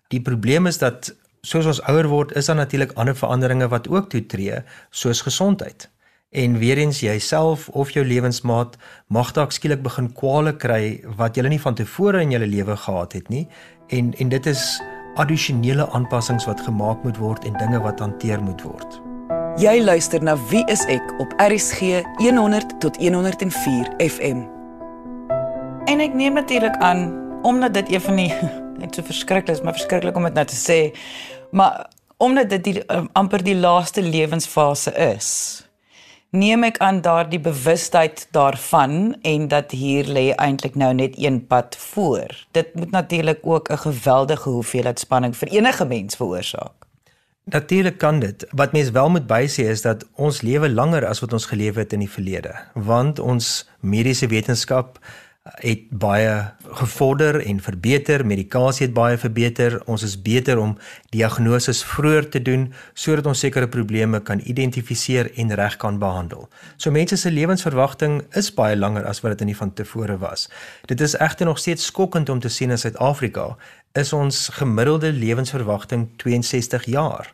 Die 0.08 0.22
probleem 0.22 0.68
is 0.68 0.78
dat 0.78 1.16
soos 1.42 1.66
ons 1.66 1.82
ouer 1.82 2.08
word, 2.08 2.32
is 2.36 2.46
daar 2.46 2.56
natuurlik 2.56 2.92
ander 2.92 3.16
veranderinge 3.16 3.68
wat 3.68 3.88
ook 3.88 4.10
toetree, 4.10 4.64
soos 4.90 5.22
gesondheid. 5.22 5.90
En 6.30 6.58
weer 6.58 6.78
eens 6.78 7.00
jouself 7.00 7.70
of 7.70 7.90
jou 7.92 8.06
lewensmaat 8.06 8.76
mag 9.08 9.32
dalk 9.34 9.52
skielik 9.52 9.82
begin 9.82 10.12
kwale 10.14 10.52
kry 10.54 11.02
wat 11.18 11.34
jy 11.34 11.42
nie 11.50 11.62
van 11.62 11.74
tevore 11.74 12.20
in 12.22 12.30
jou 12.30 12.42
lewe 12.46 12.76
gehad 12.78 13.14
het 13.18 13.30
nie. 13.34 13.48
En 13.90 14.12
en 14.14 14.30
dit 14.30 14.46
is 14.46 14.82
addisionele 15.16 15.88
aanpassings 15.90 16.46
wat 16.46 16.62
gemaak 16.62 17.02
moet 17.04 17.18
word 17.18 17.48
en 17.50 17.58
dinge 17.58 17.80
wat 17.82 18.00
hanteer 18.00 18.44
moet 18.44 18.62
word. 18.62 19.00
Jy 19.58 19.82
luister 19.82 20.22
na 20.22 20.36
Wie 20.52 20.62
is 20.70 20.84
ek 20.86 21.02
op 21.18 21.34
RSG 21.42 22.04
100 22.22 22.76
tot 22.80 22.98
104 23.02 23.90
FM. 23.98 24.44
En 25.90 26.00
ek 26.00 26.14
neem 26.14 26.38
natuurlik 26.38 26.78
aan 26.78 27.10
omdat 27.42 27.74
dit 27.74 27.90
een 27.96 28.02
van 28.06 28.22
die 28.22 28.30
net 28.86 28.94
so 28.94 29.02
verskriklik 29.02 29.50
is, 29.58 29.64
maar 29.66 29.74
verskriklik 29.74 30.16
om 30.16 30.30
dit 30.30 30.38
nou 30.38 30.46
te 30.46 30.62
sê. 30.62 30.94
Maar 31.50 31.90
omdat 32.18 32.54
dit 32.54 32.64
die 32.64 32.86
um, 32.94 33.10
amper 33.18 33.42
die 33.44 33.58
laaste 33.58 34.06
lewensfase 34.06 34.94
is, 34.94 35.66
neem 36.30 36.64
ek 36.64 36.78
aan 36.78 37.02
daardie 37.02 37.40
bewustheid 37.40 38.28
daarvan 38.32 39.16
en 39.22 39.48
dat 39.48 39.72
hier 39.72 40.06
lê 40.06 40.30
eintlik 40.36 40.76
nou 40.76 40.94
net 40.94 41.18
een 41.18 41.48
pad 41.48 41.76
voor. 41.76 42.46
Dit 42.52 42.76
moet 42.76 42.92
natuurlik 42.92 43.40
ook 43.42 43.70
'n 43.70 43.78
geweldige 43.78 44.50
hoeveelheid 44.50 45.00
spanning 45.00 45.38
vir 45.38 45.48
enige 45.48 45.86
mens 45.86 46.16
veroorsaak. 46.16 46.80
Natuurlik 47.44 47.98
kan 47.98 48.20
dit. 48.20 48.46
Wat 48.50 48.72
mens 48.72 48.90
wel 48.90 49.10
moet 49.10 49.28
bysê 49.28 49.66
is 49.70 49.82
dat 49.82 50.06
ons 50.16 50.42
lewe 50.42 50.70
langer 50.70 51.06
as 51.06 51.20
wat 51.20 51.34
ons 51.34 51.46
geleef 51.46 51.76
het 51.76 51.94
in 51.94 52.00
die 52.00 52.10
verlede, 52.10 52.54
want 52.74 53.20
ons 53.20 53.70
mediese 53.80 54.28
wetenskap 54.28 55.00
het 55.54 55.90
baie 55.90 56.54
gevorder 56.80 57.40
en 57.46 57.60
verbeter, 57.60 58.26
medikasie 58.26 58.86
het 58.86 58.94
baie 58.94 59.18
verbeter. 59.18 59.80
Ons 59.86 60.04
is 60.04 60.16
beter 60.22 60.60
om 60.60 60.78
diagnose 61.10 61.74
vroeër 61.74 62.30
te 62.30 62.42
doen 62.42 62.68
sodat 62.94 63.26
ons 63.26 63.40
sekere 63.40 63.68
probleme 63.68 64.22
kan 64.22 64.42
identifiseer 64.44 65.32
en 65.36 65.54
reg 65.56 65.78
kan 65.78 66.00
behandel. 66.00 66.48
So 66.78 66.92
mense 66.92 67.18
se 67.18 67.32
lewensverwagting 67.32 68.22
is 68.38 68.54
baie 68.54 68.78
langer 68.78 69.06
as 69.06 69.22
wat 69.22 69.38
dit 69.38 69.42
in 69.48 69.54
die 69.54 69.58
van 69.58 69.74
tevore 69.74 70.18
was. 70.18 70.50
Dit 70.86 71.02
is 71.02 71.18
egter 71.18 71.46
nog 71.46 71.60
steeds 71.60 71.86
skokkend 71.86 72.30
om 72.30 72.40
te 72.40 72.50
sien 72.50 72.72
in 72.72 72.78
Suid-Afrika 72.78 73.56
is 73.98 74.14
ons 74.14 74.48
gemiddelde 74.54 75.12
lewensverwagting 75.12 76.10
62 76.18 76.86
jaar. 76.86 77.34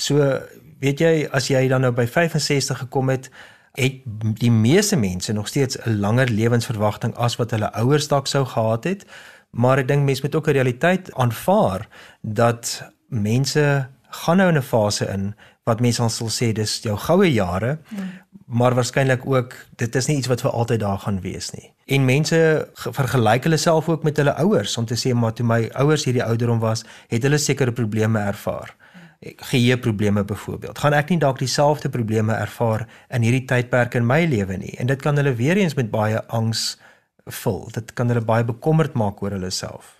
So 0.00 0.40
weet 0.80 1.00
jy 1.00 1.14
as 1.32 1.50
jy 1.52 1.66
dan 1.68 1.84
nou 1.84 1.92
by 1.92 2.06
65 2.08 2.86
gekom 2.86 3.12
het, 3.12 3.28
het 3.72 3.94
die 4.38 4.50
meeste 4.50 4.96
mense 4.96 5.32
nog 5.32 5.48
steeds 5.48 5.76
'n 5.84 6.00
langer 6.00 6.28
lewensverwagting 6.28 7.14
as 7.16 7.36
wat 7.36 7.50
hulle 7.50 7.72
ouers 7.72 8.08
dalk 8.08 8.26
sou 8.26 8.46
gehad 8.46 8.84
het. 8.84 9.04
Maar 9.50 9.78
ek 9.78 9.88
dink 9.88 10.04
mense 10.04 10.22
moet 10.22 10.34
ook 10.34 10.46
'n 10.46 10.52
realiteit 10.52 11.14
aanvaar 11.14 11.88
dat 12.20 12.82
mense 13.08 13.88
gaan 14.08 14.36
nou 14.36 14.48
in 14.48 14.56
'n 14.56 14.62
fase 14.62 15.06
in 15.06 15.34
wat 15.64 15.80
mense 15.80 16.08
sal 16.08 16.28
sê 16.28 16.52
dis 16.52 16.80
jou 16.82 16.96
goue 16.96 17.32
jare. 17.32 17.78
Hmm 17.88 18.10
maar 18.50 18.74
waarskynlik 18.74 19.26
ook 19.26 19.54
dit 19.76 19.94
is 19.94 20.06
nie 20.06 20.16
iets 20.16 20.26
wat 20.26 20.40
vir 20.42 20.50
altyd 20.50 20.80
daar 20.80 20.98
gaan 20.98 21.20
wees 21.20 21.50
nie. 21.50 21.70
En 21.86 22.04
mense 22.04 22.38
vergelyk 22.74 23.46
hulle 23.46 23.56
self 23.56 23.88
ook 23.88 24.02
met 24.02 24.16
hulle 24.16 24.34
ouers 24.42 24.76
om 24.76 24.84
te 24.84 24.98
sê 24.98 25.14
maar 25.14 25.32
toe 25.32 25.46
my 25.46 25.68
ouers 25.78 26.04
hierdie 26.04 26.24
ouderdom 26.24 26.58
was, 26.58 26.82
het 27.08 27.22
hulle 27.22 27.38
sekere 27.38 27.72
probleme 27.72 28.18
ervaar. 28.18 28.74
Geheue 29.20 29.78
probleme 29.78 30.24
byvoorbeeld. 30.24 30.78
Gaan 30.78 30.94
ek 30.96 31.10
nie 31.12 31.18
dalk 31.20 31.42
dieselfde 31.42 31.90
probleme 31.92 32.32
ervaar 32.32 32.86
in 33.12 33.20
hierdie 33.20 33.44
tydperk 33.44 33.98
in 33.98 34.06
my 34.08 34.22
lewe 34.24 34.56
nie? 34.56 34.72
En 34.80 34.88
dit 34.88 35.02
kan 35.02 35.16
hulle 35.20 35.34
weer 35.36 35.60
eens 35.60 35.76
met 35.76 35.90
baie 35.92 36.22
angs 36.32 36.78
vul. 37.28 37.66
Dit 37.74 37.92
kan 37.92 38.08
hulle 38.08 38.24
baie 38.24 38.46
bekommerd 38.48 38.96
maak 38.96 39.20
oor 39.20 39.36
hulle 39.36 39.50
self. 39.52 39.98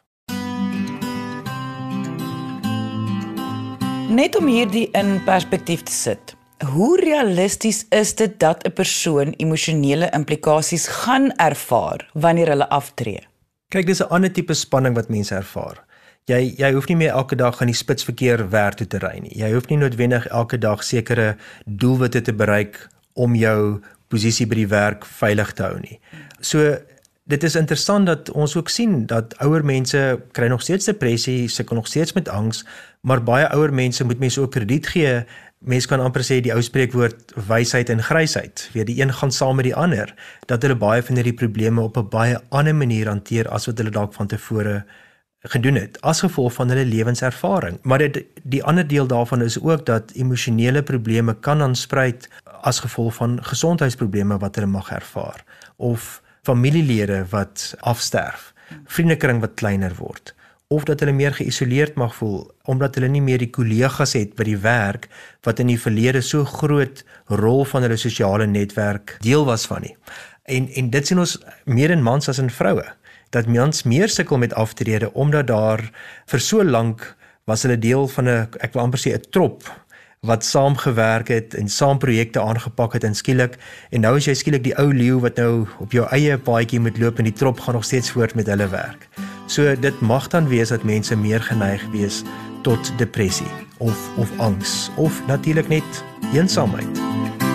Net 4.09 4.41
om 4.41 4.49
hierdie 4.49 4.89
in 4.97 5.19
perspektief 5.29 5.85
te 5.85 5.93
sit. 5.93 6.35
Hoe 6.73 6.97
realisties 7.05 7.85
is 7.93 8.15
dit 8.17 8.41
dat 8.41 8.65
'n 8.65 8.73
persoon 8.73 9.37
emosionele 9.37 10.09
implikasies 10.17 10.89
gaan 10.89 11.31
ervaar 11.37 12.09
wanneer 12.15 12.49
hulle 12.49 12.69
aftree? 12.69 13.21
Kyk, 13.69 13.87
dis 13.87 14.01
'n 14.01 14.09
ander 14.09 14.33
tipe 14.33 14.55
spanning 14.55 14.95
wat 14.95 15.09
mense 15.09 15.35
ervaar. 15.35 15.85
Jy 16.29 16.55
jy 16.59 16.73
hoef 16.73 16.89
nie 16.89 16.97
meer 16.97 17.15
elke 17.17 17.37
dag 17.37 17.61
aan 17.61 17.71
die 17.73 17.79
spitsverkeer 17.79 18.49
werk 18.51 18.75
toe 18.75 18.87
te 18.87 18.99
ry 18.99 19.19
nie. 19.23 19.33
Jy 19.39 19.53
hoef 19.55 19.69
nie 19.71 19.79
noodwendig 19.81 20.27
elke 20.27 20.59
dag 20.59 20.85
sekere 20.85 21.37
doelwitte 21.65 22.21
te 22.21 22.33
bereik 22.33 22.89
om 23.15 23.35
jou 23.35 23.81
posisie 24.09 24.47
by 24.47 24.55
die 24.55 24.71
werk 24.71 25.05
veilig 25.05 25.53
te 25.53 25.63
hou 25.63 25.79
nie. 25.81 25.99
So 26.41 26.77
dit 27.31 27.45
is 27.45 27.57
interessant 27.57 28.07
dat 28.07 28.31
ons 28.31 28.57
ook 28.57 28.69
sien 28.69 29.07
dat 29.07 29.35
ouer 29.39 29.65
mense 29.65 30.21
kry 30.33 30.49
nog 30.51 30.63
steeds 30.63 30.85
depressie, 30.91 31.49
sukkel 31.49 31.77
nog 31.77 31.87
steeds 31.87 32.13
met 32.13 32.29
angs, 32.29 32.65
maar 33.01 33.23
baie 33.23 33.47
ouer 33.55 33.73
mense 33.73 34.05
moet 34.05 34.19
mense 34.19 34.41
ook 34.41 34.53
krediet 34.53 34.87
gee 34.87 35.23
Mense 35.61 35.89
kan 35.91 36.01
amper 36.01 36.23
sê 36.25 36.39
die 36.41 36.55
ou 36.55 36.63
spreekwoord 36.65 37.35
wysheid 37.51 37.91
en 37.93 38.01
grysheid, 38.01 38.63
weet 38.73 38.87
die 38.89 39.03
een 39.03 39.11
gaan 39.13 39.33
saam 39.33 39.59
met 39.61 39.67
die 39.69 39.75
ander, 39.77 40.09
dat 40.49 40.65
hulle 40.65 40.79
baie 40.81 41.03
van 41.05 41.21
hierdie 41.21 41.37
probleme 41.37 41.83
op 41.85 41.99
'n 42.01 42.09
baie 42.09 42.39
ander 42.49 42.75
manier 42.75 43.09
hanteer 43.13 43.49
as 43.49 43.67
wat 43.69 43.77
hulle 43.79 43.93
dalk 43.93 44.15
van 44.15 44.27
tevore 44.27 44.85
gedoen 45.41 45.75
het 45.75 46.01
as 46.01 46.21
gevolg 46.21 46.53
van 46.53 46.69
hulle 46.69 46.85
lewenservaring. 46.85 47.79
Maar 47.83 47.99
dit 47.99 48.25
die 48.43 48.65
ander 48.65 48.87
deel 48.87 49.07
daarvan 49.07 49.43
is 49.43 49.61
ook 49.61 49.87
dat 49.87 50.11
emosionele 50.13 50.83
probleme 50.83 51.37
kan 51.41 51.63
aanspruit 51.63 52.29
as 52.61 52.81
gevolg 52.81 53.15
van 53.15 53.39
gesondheidsprobleme 53.45 54.39
wat 54.39 54.55
hulle 54.55 54.67
mag 54.67 54.91
ervaar 54.91 55.45
of 55.77 56.23
familielede 56.43 57.25
wat 57.31 57.75
afsterf, 57.81 58.53
vriendekring 58.85 59.41
wat 59.41 59.55
kleiner 59.55 59.95
word 59.97 60.35
of 60.71 60.85
dat 60.87 61.01
hulle 61.03 61.13
meer 61.13 61.35
geïsoleerd 61.35 61.97
mag 61.99 62.15
voel 62.15 62.51
omdat 62.63 62.95
hulle 62.95 63.09
nie 63.11 63.23
meer 63.23 63.43
die 63.43 63.51
kollegas 63.51 64.13
het 64.15 64.37
by 64.39 64.45
die 64.47 64.59
werk 64.63 65.09
wat 65.47 65.59
in 65.59 65.73
die 65.73 65.81
verlede 65.81 66.21
so 66.23 66.45
groot 66.47 67.03
rol 67.41 67.65
van 67.67 67.83
hulle 67.83 67.99
sosiale 67.99 68.47
netwerk 68.47 69.17
deel 69.25 69.45
was 69.49 69.67
van 69.67 69.83
nie. 69.83 69.97
En 70.45 70.69
en 70.69 70.91
dit 70.95 71.07
sien 71.07 71.19
ons 71.19 71.35
meer 71.65 71.91
in 71.91 72.03
mans 72.07 72.31
as 72.31 72.39
in 72.39 72.53
vroue 72.55 72.87
dat 73.31 73.47
mans 73.47 73.83
meer 73.83 74.09
sukkel 74.09 74.39
met 74.39 74.55
aftrede 74.55 75.13
omdat 75.13 75.47
daar 75.47 75.91
vir 76.27 76.41
so 76.41 76.65
lank 76.65 77.17
was 77.45 77.63
hulle 77.63 77.79
deel 77.79 78.09
van 78.09 78.29
'n 78.29 78.49
ek 78.61 78.73
wil 78.73 78.83
amper 78.83 79.01
sê 79.01 79.15
'n 79.15 79.31
trop 79.31 79.63
wat 80.21 80.45
saamgewerk 80.45 81.29
het 81.29 81.55
en 81.55 81.69
saam 81.69 81.99
projekte 81.99 82.41
aangepak 82.41 82.93
het 82.93 83.05
en 83.05 83.15
skielik 83.15 83.57
en 83.91 84.01
nou 84.01 84.17
is 84.17 84.27
jy 84.29 84.35
skielik 84.35 84.65
die 84.65 84.77
ou 84.77 84.93
leeu 84.93 85.21
wat 85.21 85.37
nou 85.41 85.67
op 85.81 85.93
jou 85.97 86.05
eie 86.13 86.37
paadjie 86.39 86.81
moet 86.81 86.99
loop 86.99 87.19
en 87.19 87.25
die 87.25 87.33
trop 87.33 87.61
gaan 87.61 87.75
nog 87.75 87.85
steeds 87.85 88.11
voort 88.11 88.35
met 88.35 88.47
hulle 88.47 88.69
werk. 88.69 89.09
So 89.47 89.75
dit 89.75 90.01
mag 90.01 90.29
dan 90.29 90.49
wees 90.49 90.69
dat 90.69 90.85
mense 90.85 91.17
meer 91.17 91.41
geneig 91.41 91.83
wees 91.91 92.23
tot 92.63 92.93
depressie 92.99 93.51
of 93.79 93.97
of 94.17 94.29
angs 94.39 94.91
of 94.97 95.27
natuurlik 95.27 95.69
net 95.69 96.05
eensaamheid. 96.35 97.50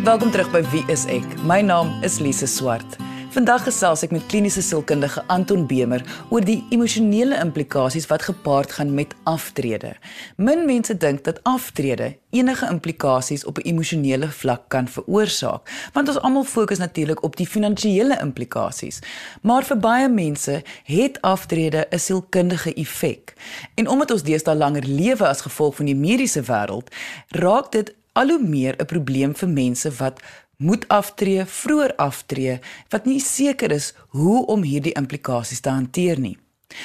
Welkom 0.00 0.30
terug 0.30 0.48
by 0.48 0.62
Wie 0.72 0.80
is 0.88 1.02
ek? 1.12 1.26
My 1.44 1.58
naam 1.60 1.90
is 2.00 2.22
Lise 2.24 2.46
Swart. 2.48 2.94
Vandag 3.34 3.66
gesels 3.68 4.00
ek 4.06 4.14
met 4.16 4.24
kliniese 4.32 4.62
sielkundige 4.64 5.20
Anton 5.28 5.66
Bemer 5.68 6.00
oor 6.32 6.40
die 6.40 6.62
emosionele 6.72 7.36
implikasies 7.36 8.08
wat 8.08 8.24
gepaard 8.24 8.72
gaan 8.78 8.94
met 8.96 9.12
aftrede. 9.28 9.92
Min 10.40 10.64
mense 10.64 10.96
dink 10.96 11.20
dat 11.28 11.42
aftrede 11.44 12.14
enige 12.32 12.70
implikasies 12.72 13.44
op 13.44 13.60
'n 13.60 13.68
emosionele 13.68 14.28
vlak 14.28 14.62
kan 14.68 14.88
veroorsaak, 14.88 15.68
want 15.92 16.08
ons 16.08 16.20
almal 16.20 16.44
fokus 16.44 16.78
natuurlik 16.78 17.22
op 17.22 17.36
die 17.36 17.46
finansiële 17.46 18.18
implikasies. 18.20 18.98
Maar 19.42 19.64
vir 19.64 19.78
baie 19.78 20.08
mense 20.08 20.62
het 20.84 21.20
aftrede 21.20 21.86
'n 21.90 21.98
sielkundige 21.98 22.74
effek. 22.74 23.34
En 23.74 23.88
omdat 23.88 24.10
ons 24.10 24.22
deesdae 24.22 24.56
langer 24.56 24.82
lewe 24.82 25.28
as 25.28 25.40
gevolg 25.40 25.76
van 25.76 25.86
die 25.86 25.96
mediese 25.96 26.42
wêreld, 26.42 26.88
raak 27.28 27.72
dit 27.72 27.94
al 28.12 28.28
hoe 28.28 28.42
meer 28.42 28.74
'n 28.78 28.86
probleem 28.86 29.34
vir 29.34 29.48
mense 29.48 29.90
wat 29.90 30.20
moet 30.56 30.88
aftree, 30.88 31.44
vroeër 31.44 31.94
aftree, 31.96 32.58
wat 32.88 33.04
nie 33.04 33.20
seker 33.20 33.72
is 33.72 33.94
hoe 34.08 34.46
om 34.46 34.62
hierdie 34.62 34.92
implikasies 34.92 35.60
te 35.60 35.68
hanteer 35.68 36.20
nie. 36.20 36.38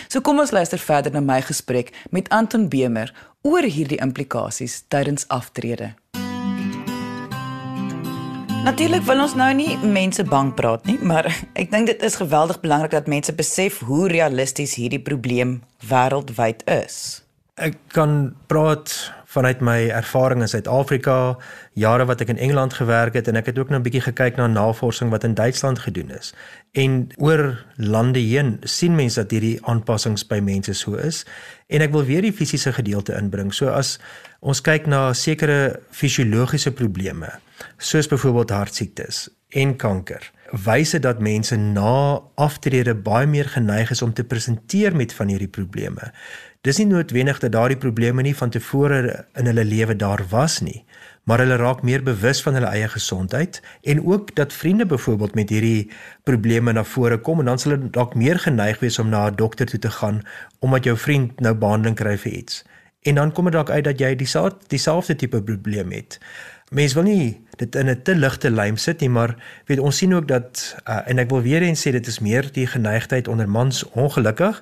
So 0.08 0.22
kom 0.22 0.40
ons 0.40 0.52
luister 0.52 0.80
verder 0.80 1.12
na 1.12 1.20
my 1.20 1.42
gesprek 1.42 1.92
met 2.10 2.30
Anton 2.30 2.70
Bemer 2.70 3.14
oor 3.42 3.62
hierdie 3.62 4.02
implikasies 4.02 4.84
tydens 4.88 5.28
aftrede. 5.28 5.94
Natuurlik 8.66 9.04
wil 9.06 9.20
ons 9.22 9.36
nou 9.38 9.52
nie 9.54 9.76
mense 9.78 10.24
bang 10.26 10.48
praat 10.58 10.88
nie, 10.90 10.98
maar 10.98 11.28
ek 11.62 11.70
dink 11.70 11.92
dit 11.92 12.02
is 12.02 12.18
geweldig 12.18 12.64
belangrik 12.64 12.96
dat 12.96 13.12
mense 13.12 13.36
besef 13.38 13.84
hoe 13.86 14.08
realisties 14.10 14.74
hierdie 14.80 15.02
probleem 15.04 15.60
wêreldwyd 15.86 16.66
is. 16.66 17.22
Ek 17.62 17.78
kan 17.94 18.34
praat 18.50 18.96
vanuit 19.36 19.62
my 19.62 19.90
ervaring 19.92 20.42
in 20.42 20.50
Suid-Afrika, 20.50 21.36
jare 21.76 22.08
wat 22.08 22.24
ek 22.24 22.32
in 22.34 22.40
Engeland 22.40 22.78
gewerk 22.78 23.18
het 23.20 23.28
en 23.28 23.40
ek 23.40 23.52
het 23.52 23.60
ook 23.60 23.74
nou 23.74 23.80
'n 23.80 23.86
bietjie 23.86 24.06
gekyk 24.08 24.40
na 24.40 24.48
navorsing 24.48 25.12
wat 25.12 25.24
in 25.28 25.36
Duitsland 25.36 25.80
gedoen 25.80 26.12
is. 26.16 26.34
En 26.74 27.10
oor 27.18 27.66
lande 27.76 28.20
heen 28.20 28.58
sien 28.64 28.96
mense 28.96 29.20
dat 29.22 29.32
hierdie 29.32 29.60
aanpassings 29.68 30.28
by 30.28 30.40
mense 30.40 30.74
so 30.74 30.96
is. 30.96 31.26
En 31.68 31.82
ek 31.82 31.92
wil 31.92 32.06
weer 32.06 32.22
die 32.22 32.34
fisiese 32.34 32.74
gedeelte 32.74 33.16
inbring. 33.16 33.54
So 33.54 33.68
as 33.68 34.00
ons 34.40 34.62
kyk 34.62 34.86
na 34.88 35.14
sekere 35.14 35.80
fisiologiese 35.92 36.72
probleme, 36.72 37.30
soos 37.78 38.08
byvoorbeeld 38.08 38.50
hartsiektes 38.50 39.30
en 39.50 39.76
kanker, 39.76 40.32
wys 40.66 40.92
dit 40.92 41.02
dat 41.02 41.20
mense 41.20 41.56
na 41.56 42.22
aftrede 42.36 42.94
baie 42.96 43.28
meer 43.28 43.50
geneig 43.50 43.92
is 43.92 44.02
om 44.02 44.14
te 44.14 44.24
presenteer 44.24 44.96
met 44.96 45.14
van 45.14 45.28
hierdie 45.28 45.52
probleme. 45.52 46.12
Dis 46.66 46.80
nie 46.82 46.88
noodwendig 46.90 47.38
dat 47.44 47.52
daardie 47.54 47.78
probleme 47.78 48.24
nie 48.26 48.34
van 48.36 48.50
tevore 48.50 49.26
in 49.38 49.46
hulle 49.46 49.64
lewe 49.70 49.94
daar 49.96 50.24
was 50.32 50.64
nie, 50.66 50.80
maar 51.30 51.44
hulle 51.44 51.60
raak 51.62 51.84
meer 51.86 52.02
bewus 52.04 52.42
van 52.42 52.58
hulle 52.58 52.72
eie 52.74 52.88
gesondheid 52.90 53.60
en 53.82 54.02
ook 54.06 54.32
dat 54.36 54.54
vriende 54.54 54.86
byvoorbeeld 54.86 55.36
met 55.38 55.54
hierdie 55.54 55.92
probleme 56.24 56.74
na 56.74 56.84
vore 56.84 57.20
kom 57.22 57.44
en 57.44 57.52
dan 57.52 57.62
sal 57.62 57.76
hulle 57.76 57.92
dalk 57.94 58.16
meer 58.18 58.42
geneig 58.42 58.82
wees 58.82 58.98
om 59.00 59.14
na 59.14 59.28
'n 59.30 59.36
dokter 59.36 59.66
toe 59.66 59.80
te 59.80 59.92
gaan 60.00 60.24
omdat 60.60 60.84
jou 60.84 60.98
vriend 60.98 61.40
nou 61.40 61.54
behandeling 61.54 61.96
kry 61.96 62.18
vir 62.18 62.32
iets. 62.32 62.64
En 63.02 63.16
dan 63.16 63.32
kom 63.32 63.46
dit 63.46 63.54
dalk 63.54 63.70
uit 63.70 63.84
dat 63.84 64.00
jy 64.00 64.16
dieselfde 64.16 64.58
dieselfde 64.68 65.16
tipe 65.16 65.44
probleem 65.44 65.92
het. 65.92 66.20
Mense 66.70 66.96
wil 66.96 67.04
nie 67.04 67.42
dit 67.56 67.76
in 67.76 67.90
'n 67.90 68.02
te 68.02 68.16
ligte 68.16 68.50
lyn 68.50 68.78
sit 68.78 69.00
nie, 69.00 69.10
maar 69.10 69.36
weet 69.66 69.80
ons 69.80 69.98
sien 69.98 70.16
ook 70.16 70.28
dat 70.28 70.76
uh, 70.90 71.00
en 71.06 71.20
ek 71.20 71.30
wil 71.30 71.42
weer 71.42 71.62
eens 71.62 71.88
sê 71.88 71.92
dit 71.92 72.08
is 72.08 72.20
meer 72.20 72.50
die 72.52 72.68
geneigtheid 72.68 73.28
onder 73.28 73.50
mans 73.50 73.84
ongelukkig 73.90 74.62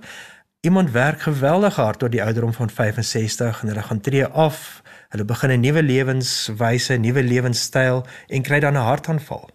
Iemand 0.63 0.91
werk 0.91 1.21
geweldig 1.21 1.75
hard 1.75 1.99
tot 1.99 2.11
die 2.11 2.21
ouderdom 2.23 2.53
van 2.55 2.69
65 2.69 3.61
en 3.61 3.67
hulle 3.67 3.81
gaan 3.83 3.99
tree 3.99 4.25
af. 4.25 4.81
Hulle 5.11 5.25
begin 5.27 5.51
'n 5.51 5.59
nuwe 5.59 5.83
lewenswyse, 5.83 6.93
nuwe 6.93 7.23
lewenstyl 7.23 8.05
en 8.27 8.41
kry 8.41 8.59
dan 8.59 8.73
'n 8.73 8.85
hartaanval. 8.87 9.49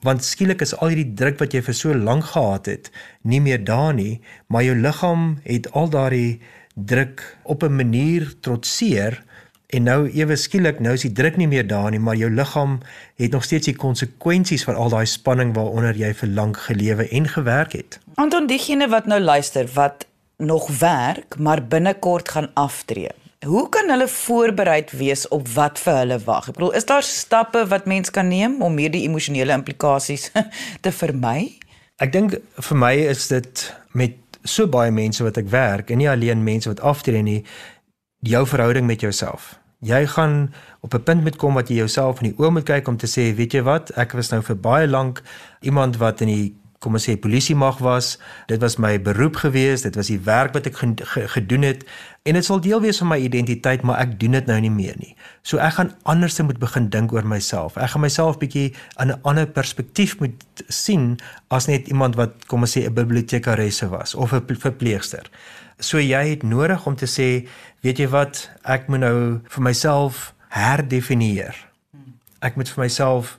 Want 0.00 0.24
skielik 0.24 0.60
is 0.60 0.76
al 0.76 0.88
hierdie 0.88 1.14
druk 1.14 1.38
wat 1.38 1.52
jy 1.52 1.62
vir 1.62 1.74
so 1.74 1.94
lank 1.94 2.24
gehad 2.24 2.66
het, 2.66 2.90
nie 3.22 3.40
meer 3.40 3.64
daar 3.64 3.94
nie, 3.94 4.20
maar 4.46 4.62
jou 4.62 4.76
liggaam 4.76 5.40
het 5.42 5.72
al 5.72 5.88
daardie 5.88 6.40
druk 6.74 7.36
op 7.42 7.62
'n 7.62 7.76
manier 7.76 8.34
trotseer 8.40 9.22
en 9.66 9.82
nou 9.82 10.08
ewe 10.08 10.36
skielik 10.36 10.80
nou 10.80 10.92
is 10.94 11.02
die 11.02 11.12
druk 11.12 11.36
nie 11.36 11.48
meer 11.48 11.66
daar 11.66 11.90
nie, 11.90 12.00
maar 12.00 12.16
jou 12.16 12.30
liggaam 12.30 12.80
het 13.16 13.30
nog 13.30 13.44
steeds 13.44 13.66
die 13.66 13.76
konsekwensies 13.76 14.64
van 14.64 14.74
al 14.74 14.88
daai 14.88 15.06
spanning 15.06 15.54
waaronder 15.54 15.96
jy 15.96 16.14
vir 16.14 16.28
lank 16.28 16.56
gelewe 16.56 17.08
en 17.08 17.28
gewerk 17.28 17.72
het. 17.72 17.98
Anton, 18.14 18.46
diegene 18.46 18.88
wat 18.88 19.06
nou 19.06 19.20
luister, 19.20 19.68
wat 19.74 20.06
nog 20.36 20.78
werk, 20.78 21.38
maar 21.38 21.66
binnekort 21.66 22.28
gaan 22.28 22.50
aftree. 22.54 23.10
Hoe 23.46 23.68
kan 23.68 23.88
hulle 23.88 24.08
voorbereid 24.08 24.90
wees 24.90 25.28
op 25.28 25.48
wat 25.48 25.78
vir 25.78 25.96
hulle 26.00 26.18
wag? 26.24 26.48
Ek 26.48 26.56
bedoel, 26.56 26.72
is 26.78 26.88
daar 26.88 27.04
stappe 27.04 27.66
wat 27.68 27.86
mens 27.86 28.10
kan 28.10 28.28
neem 28.28 28.62
om 28.64 28.78
hierdie 28.80 29.04
emosionele 29.06 29.52
implikasies 29.52 30.30
te 30.84 30.92
vermy? 30.92 31.58
Ek 32.02 32.12
dink 32.12 32.38
vir 32.40 32.80
my 32.80 32.94
is 33.12 33.28
dit 33.32 33.62
met 33.96 34.16
so 34.46 34.68
baie 34.70 34.90
mense 34.94 35.24
wat 35.24 35.38
ek 35.40 35.48
werk 35.52 35.90
en 35.90 36.00
nie 36.00 36.10
alleen 36.10 36.44
mense 36.44 36.68
wat 36.70 36.82
aftree 36.84 37.22
nie, 37.22 37.40
jou 38.26 38.42
verhouding 38.48 38.86
met 38.88 39.04
jouself. 39.04 39.54
Jy 39.84 40.06
gaan 40.16 40.52
op 40.80 40.94
'n 40.94 41.02
punt 41.02 41.22
moet 41.22 41.36
kom 41.36 41.54
wat 41.54 41.68
jy 41.68 41.76
jouself 41.76 42.20
in 42.20 42.32
die 42.32 42.38
oë 42.38 42.50
moet 42.50 42.64
kyk 42.64 42.88
om 42.88 42.96
te 42.96 43.06
sê, 43.06 43.34
weet 43.36 43.52
jy 43.52 43.62
wat, 43.62 43.90
ek 43.96 44.12
was 44.12 44.30
nou 44.30 44.42
vir 44.42 44.56
baie 44.56 44.86
lank 44.88 45.22
iemand 45.60 45.96
wat 45.96 46.20
in 46.20 46.28
die 46.28 46.56
kom 46.78 46.96
ons 46.98 47.06
sê 47.08 47.16
polisie 47.16 47.56
mag 47.56 47.78
was. 47.84 48.16
Dit 48.50 48.60
was 48.60 48.76
my 48.82 48.96
beroep 49.02 49.36
gewees, 49.36 49.82
dit 49.86 49.94
was 49.96 50.10
die 50.12 50.20
werk 50.20 50.54
wat 50.56 50.66
ek 50.66 50.76
gedoen 51.36 51.62
het 51.62 51.84
en 52.26 52.34
dit 52.34 52.44
sal 52.44 52.60
deel 52.60 52.80
wees 52.82 52.98
van 52.98 53.12
my 53.12 53.18
identiteit, 53.22 53.84
maar 53.86 54.00
ek 54.02 54.16
doen 54.20 54.34
dit 54.34 54.48
nou 54.50 54.58
nie 54.60 54.72
meer 54.72 54.96
nie. 54.98 55.12
So 55.46 55.62
ek 55.62 55.78
gaan 55.78 55.92
anders 56.10 56.38
moet 56.42 56.58
begin 56.58 56.88
dink 56.90 57.12
oor 57.14 57.26
myself. 57.26 57.76
Ek 57.78 57.94
gaan 57.94 58.02
myself 58.02 58.40
bietjie 58.42 58.74
in 58.98 59.12
'n 59.12 59.20
ander 59.22 59.46
perspektief 59.46 60.18
moet 60.18 60.34
sien 60.68 61.18
as 61.50 61.66
net 61.66 61.88
iemand 61.88 62.16
wat 62.16 62.46
kom 62.46 62.60
ons 62.60 62.76
sê 62.76 62.84
'n 62.86 62.94
bibliotekaresse 62.94 63.88
was 63.88 64.14
of 64.14 64.32
'n 64.32 64.42
verpleegster. 64.58 65.30
So 65.78 65.98
jy 65.98 66.30
het 66.30 66.42
nodig 66.42 66.86
om 66.86 66.96
te 66.96 67.06
sê, 67.06 67.48
weet 67.82 67.98
jy 67.98 68.08
wat, 68.08 68.50
ek 68.64 68.88
moet 68.88 69.00
nou 69.00 69.40
vir 69.44 69.62
myself 69.62 70.34
herdefinieer. 70.48 71.54
Ek 72.40 72.56
moet 72.56 72.68
vir 72.68 72.82
myself 72.84 73.38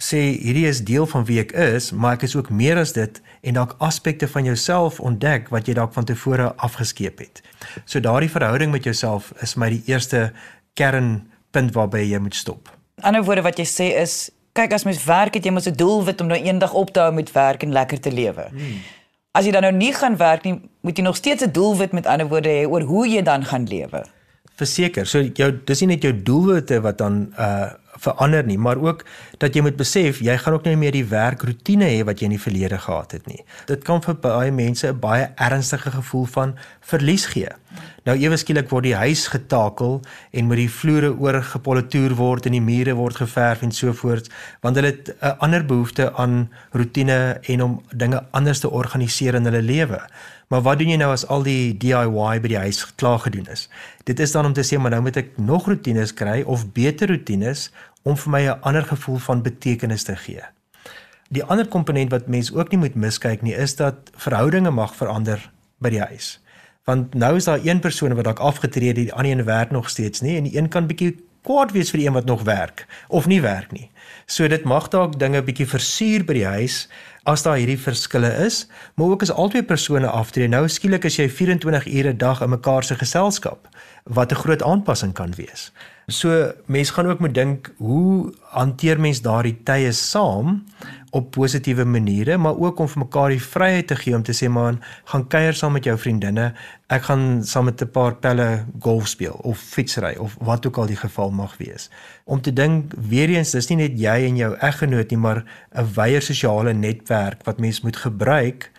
sê 0.00 0.20
hierdie 0.40 0.66
is 0.68 0.80
deel 0.84 1.06
van 1.06 1.26
wie 1.28 1.38
ek 1.42 1.52
is, 1.52 1.90
maar 1.92 2.16
ek 2.16 2.24
is 2.28 2.34
ook 2.36 2.48
meer 2.50 2.80
as 2.80 2.94
dit 2.96 3.20
en 3.44 3.58
dalk 3.58 3.74
aspekte 3.84 4.28
van 4.28 4.48
jouself 4.48 5.00
ontdek 5.00 5.50
wat 5.52 5.68
jy 5.68 5.76
dalk 5.76 5.92
van 5.92 6.08
tevore 6.08 6.50
afgeskeep 6.56 7.20
het. 7.20 7.42
So 7.84 8.00
daardie 8.00 8.30
verhouding 8.32 8.72
met 8.72 8.88
jouself 8.88 9.32
is 9.44 9.56
my 9.60 9.68
die 9.76 9.82
eerste 9.92 10.30
kernpunt 10.80 11.74
waarby 11.76 12.06
jy 12.08 12.20
moet 12.22 12.34
stop. 12.34 12.72
Ander 13.04 13.24
woorde 13.24 13.44
wat 13.44 13.60
jy 13.60 13.68
sê 13.68 13.90
is 14.00 14.30
kyk 14.56 14.72
as 14.74 14.86
mens 14.88 15.02
werk 15.04 15.36
het 15.36 15.44
jy 15.44 15.52
moet 15.52 15.68
'n 15.68 15.76
doelwit 15.76 16.20
om 16.20 16.26
nou 16.26 16.40
eendag 16.40 16.72
op 16.72 16.90
te 16.90 17.00
hou 17.00 17.12
met 17.12 17.32
werk 17.32 17.62
en 17.62 17.72
lekker 17.72 18.00
te 18.00 18.12
lewe. 18.12 18.48
Hmm. 18.50 18.80
As 19.32 19.44
jy 19.44 19.52
dan 19.52 19.62
nou 19.62 19.72
nie 19.72 19.92
gaan 19.94 20.16
werk 20.16 20.44
nie, 20.44 20.60
moet 20.80 20.96
jy 20.96 21.04
nog 21.04 21.16
steeds 21.16 21.44
'n 21.44 21.52
doelwit 21.52 21.92
met 21.92 22.06
ander 22.06 22.28
woorde 22.28 22.48
hê 22.48 22.66
oor 22.66 22.82
hoe 22.82 23.08
jy 23.08 23.22
dan 23.22 23.44
gaan 23.44 23.68
lewe. 23.68 24.04
Verseker, 24.60 25.06
so 25.08 25.22
jou 25.24 25.50
dis 25.66 25.80
nie 25.84 25.94
net 25.94 26.04
jou 26.04 26.12
doelwitte 26.12 26.80
wat 26.84 26.98
dan 27.00 27.22
uh 27.38 27.70
verander 28.00 28.44
nie, 28.46 28.58
maar 28.58 28.78
ook 28.80 29.04
dat 29.42 29.54
jy 29.54 29.62
moet 29.64 29.76
besef 29.76 30.22
jy 30.24 30.36
gaan 30.40 30.56
ook 30.56 30.64
nie 30.68 30.78
meer 30.78 30.94
die 30.94 31.04
werkroetine 31.04 31.88
hê 31.90 32.04
wat 32.08 32.20
jy 32.20 32.30
in 32.30 32.36
die 32.36 32.42
verlede 32.42 32.78
gehad 32.80 33.12
het 33.16 33.26
nie. 33.28 33.42
Dit 33.68 33.84
kan 33.84 34.02
vir 34.04 34.16
baie 34.22 34.52
mense 34.52 34.86
'n 34.88 35.00
baie 35.00 35.28
ernstige 35.36 35.90
gevoel 35.90 36.24
van 36.24 36.54
verlies 36.80 37.26
gee. 37.26 37.50
Nou 38.04 38.16
ewe 38.16 38.36
skielik 38.36 38.70
word 38.70 38.84
die 38.84 38.96
huis 38.96 39.26
getakel 39.28 40.00
en 40.32 40.46
moet 40.46 40.56
die 40.56 40.70
vloere 40.70 41.12
oorgepolitoer 41.12 42.14
word 42.16 42.46
en 42.46 42.52
die 42.52 42.64
mure 42.64 42.94
word 42.94 43.16
geverf 43.16 43.62
en 43.62 43.72
so 43.72 43.92
voort, 43.92 44.30
want 44.62 44.76
hulle 44.76 44.86
het 44.86 45.14
'n 45.20 45.36
ander 45.38 45.64
behoefte 45.64 46.12
aan 46.14 46.48
roetine 46.72 47.38
en 47.42 47.62
om 47.62 47.82
dinge 47.94 48.24
anders 48.30 48.60
te 48.60 48.70
organiseer 48.70 49.34
in 49.34 49.44
hulle 49.44 49.62
lewe. 49.62 50.00
Maar 50.50 50.62
wat 50.66 50.80
doen 50.80 50.88
jy 50.90 50.96
nou 50.98 51.12
as 51.14 51.22
al 51.30 51.44
die 51.46 51.76
DIY 51.78 52.40
by 52.42 52.48
die 52.50 52.58
huis 52.58 52.80
klaar 52.98 53.20
gedoen 53.22 53.46
is? 53.52 53.68
Dit 54.08 54.18
is 54.18 54.32
dan 54.34 54.48
om 54.48 54.54
te 54.56 54.64
sê 54.66 54.80
maar 54.82 54.90
nou 54.90 55.04
moet 55.06 55.20
ek 55.20 55.36
nog 55.38 55.68
roetines 55.70 56.10
kry 56.18 56.40
of 56.42 56.64
beter 56.74 57.12
roetines 57.12 57.68
om 58.02 58.16
vir 58.18 58.32
my 58.34 58.40
'n 58.48 58.58
ander 58.66 58.82
gevoel 58.82 59.18
van 59.18 59.42
betekenis 59.46 60.02
te 60.02 60.16
gee. 60.16 60.42
Die 61.30 61.44
ander 61.44 61.68
komponent 61.68 62.10
wat 62.10 62.26
mense 62.26 62.54
ook 62.54 62.70
nie 62.70 62.78
moet 62.78 62.94
miskyk 62.94 63.42
nie, 63.42 63.54
is 63.54 63.76
dat 63.76 64.10
verhoudinge 64.16 64.70
mag 64.70 64.94
verander 64.96 65.50
by 65.78 65.90
die 65.90 66.02
huis. 66.02 66.40
Want 66.84 67.14
nou 67.14 67.36
is 67.36 67.44
daar 67.44 67.60
een 67.62 67.80
persoon 67.80 68.14
wat 68.14 68.24
dalk 68.24 68.38
afgetree 68.38 68.88
het, 68.88 68.96
die 68.96 69.12
ander 69.12 69.38
een 69.38 69.44
werk 69.44 69.70
nog 69.70 69.88
steeds 69.88 70.20
nie 70.20 70.36
en 70.36 70.44
die 70.44 70.56
een 70.58 70.68
kan 70.68 70.86
bietjie 70.86 71.16
kwaad 71.46 71.72
wees 71.72 71.90
vir 71.90 72.02
die 72.02 72.06
een 72.06 72.16
wat 72.16 72.28
nog 72.28 72.42
werk 72.42 72.86
of 73.08 73.26
nie 73.26 73.40
werk 73.40 73.72
nie. 73.72 73.90
So 74.26 74.48
dit 74.48 74.64
mag 74.64 74.88
dalk 74.88 75.18
dinge 75.18 75.42
bietjie 75.42 75.66
versuur 75.66 76.24
by 76.24 76.34
die 76.34 76.46
huis 76.46 76.88
as 77.28 77.42
daar 77.42 77.56
hierdie 77.60 77.78
verskille 77.78 78.30
is, 78.46 78.66
maar 78.94 79.06
ook 79.06 79.22
as 79.22 79.32
albei 79.32 79.62
persone 79.62 80.08
aftree, 80.08 80.48
nou 80.48 80.68
skielik 80.68 81.04
as 81.04 81.18
jy 81.18 81.28
24 81.28 81.86
ure 81.86 82.12
'n 82.12 82.18
dag 82.18 82.40
in 82.40 82.50
mekaar 82.50 82.84
se 82.84 82.94
geselskap 82.94 83.68
wat 84.04 84.32
'n 84.32 84.42
groot 84.42 84.62
aanpassing 84.62 85.12
kan 85.12 85.34
wees. 85.36 85.72
So 86.08 86.52
mense 86.66 86.92
gaan 86.92 87.06
ook 87.06 87.20
moet 87.20 87.34
dink 87.34 87.72
hoe 87.76 88.32
hanteer 88.42 89.00
mens 89.00 89.20
daardie 89.22 89.56
tye 89.64 89.92
saam 89.92 90.64
op 91.10 91.30
positiewe 91.30 91.84
maniere, 91.84 92.36
maar 92.36 92.58
ook 92.58 92.78
om 92.78 92.88
vir 92.88 93.02
mekaar 93.02 93.32
die 93.34 93.42
vryheid 93.42 93.86
te 93.86 93.96
gee 93.96 94.14
om 94.14 94.22
te 94.22 94.34
sê 94.36 94.48
man, 94.48 94.80
gaan 95.10 95.26
kuier 95.28 95.54
saam 95.54 95.72
met 95.72 95.84
jou 95.84 95.96
vriendinne. 95.98 96.52
Ek 96.90 97.02
gaan 97.08 97.42
saam 97.44 97.64
met 97.64 97.82
'n 97.82 97.90
paar 97.90 98.14
pelle 98.14 98.64
golf 98.78 99.08
speel 99.08 99.38
of 99.42 99.58
fietsry 99.58 100.14
of 100.18 100.36
wat 100.40 100.66
ook 100.66 100.76
al 100.76 100.86
die 100.86 100.96
geval 100.96 101.30
mag 101.30 101.56
wees. 101.56 101.90
Om 102.24 102.40
te 102.40 102.52
dink 102.52 102.92
weer 102.96 103.28
eens, 103.28 103.50
dis 103.50 103.68
nie 103.68 103.76
net 103.76 103.98
jy 103.98 104.26
en 104.28 104.36
jou 104.36 104.56
eggenoot 104.58 105.10
nie, 105.10 105.18
maar 105.18 105.44
'n 105.74 105.86
wyeer 105.94 106.22
sosiale 106.22 106.72
netwerk 106.72 107.44
wat 107.44 107.58
mens 107.58 107.80
moet 107.80 107.96
gebruik 107.96 108.70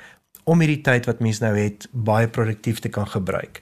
om 0.43 0.59
hierdie 0.59 0.81
tyd 0.81 1.05
wat 1.05 1.19
mens 1.19 1.39
nou 1.39 1.57
het 1.57 1.87
baie 1.91 2.27
produktief 2.27 2.79
te 2.79 2.89
kan 2.89 3.07
gebruik. 3.07 3.61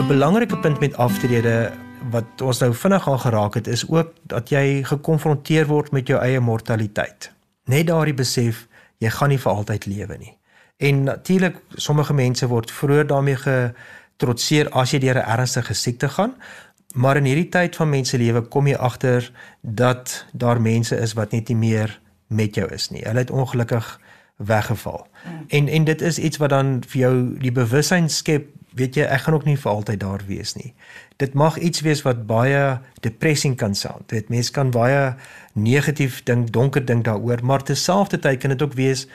'n 0.00 0.06
belangrike 0.06 0.58
punt 0.58 0.80
met 0.80 0.96
aftrede 0.96 1.72
wat 2.10 2.42
ons 2.42 2.60
nou 2.60 2.72
vinnig 2.74 3.08
aan 3.08 3.20
geraak 3.20 3.54
het 3.54 3.66
is 3.66 3.84
ook 3.88 4.12
dat 4.22 4.50
jy 4.50 4.82
gekonfronteer 4.84 5.66
word 5.66 5.92
met 5.92 6.08
jou 6.08 6.20
eie 6.20 6.40
mortaliteit. 6.40 7.30
Net 7.64 7.86
daardie 7.86 8.14
besef 8.14 8.66
jy 8.98 9.10
gaan 9.10 9.32
nie 9.32 9.38
vir 9.38 9.52
altyd 9.52 9.86
lewe 9.86 10.18
nie. 10.18 10.34
En 10.80 11.02
natuurlik 11.04 11.56
sommige 11.76 12.14
mense 12.14 12.46
word 12.48 12.70
vroeër 12.70 13.06
daarmee 13.06 13.36
getrotseer 13.36 14.70
as 14.70 14.92
jy 14.92 14.98
deur 14.98 15.18
'n 15.20 15.28
ernstige 15.38 15.74
siekte 15.74 16.08
gaan, 16.08 16.34
maar 16.94 17.16
in 17.16 17.24
hierdie 17.24 17.48
tyd 17.48 17.76
van 17.76 17.88
mense 17.88 18.18
lewe 18.18 18.40
kom 18.40 18.66
jy 18.66 18.76
agter 18.76 19.32
dat 19.60 20.26
daar 20.32 20.60
mense 20.60 20.96
is 20.96 21.12
wat 21.12 21.32
net 21.32 21.48
nie 21.48 21.56
meer 21.56 22.00
met 22.26 22.54
jou 22.54 22.68
is 22.72 22.90
nie. 22.90 23.02
Hulle 23.04 23.18
het 23.18 23.30
ongelukkig 23.30 24.00
weggeval. 24.36 25.06
Mm. 25.24 25.44
En 25.48 25.68
en 25.68 25.84
dit 25.84 26.00
is 26.00 26.18
iets 26.18 26.36
wat 26.36 26.50
dan 26.50 26.82
vir 26.86 27.00
jou 27.00 27.38
die 27.38 27.52
bewussyn 27.52 28.08
skep 28.08 28.48
weet 28.78 28.96
jy 28.96 29.06
ek 29.06 29.24
gaan 29.24 29.34
ook 29.34 29.48
nie 29.48 29.58
vir 29.58 29.72
altyd 29.72 30.00
daar 30.00 30.22
wees 30.26 30.54
nie. 30.54 30.74
Dit 31.16 31.34
mag 31.34 31.58
iets 31.58 31.82
wees 31.86 32.02
wat 32.06 32.26
baie 32.26 32.78
depressing 33.00 33.56
kan 33.56 33.74
sound. 33.74 34.08
Dit 34.08 34.28
mense 34.28 34.52
kan 34.52 34.70
baie 34.70 35.14
negatief 35.52 36.22
dink, 36.24 36.52
donker 36.52 36.84
dink 36.84 37.04
daaroor, 37.04 37.42
maar 37.42 37.62
terselfdertyd 37.62 38.40
kan 38.40 38.54
dit 38.54 38.62
ook 38.62 38.78
wees 38.78 39.06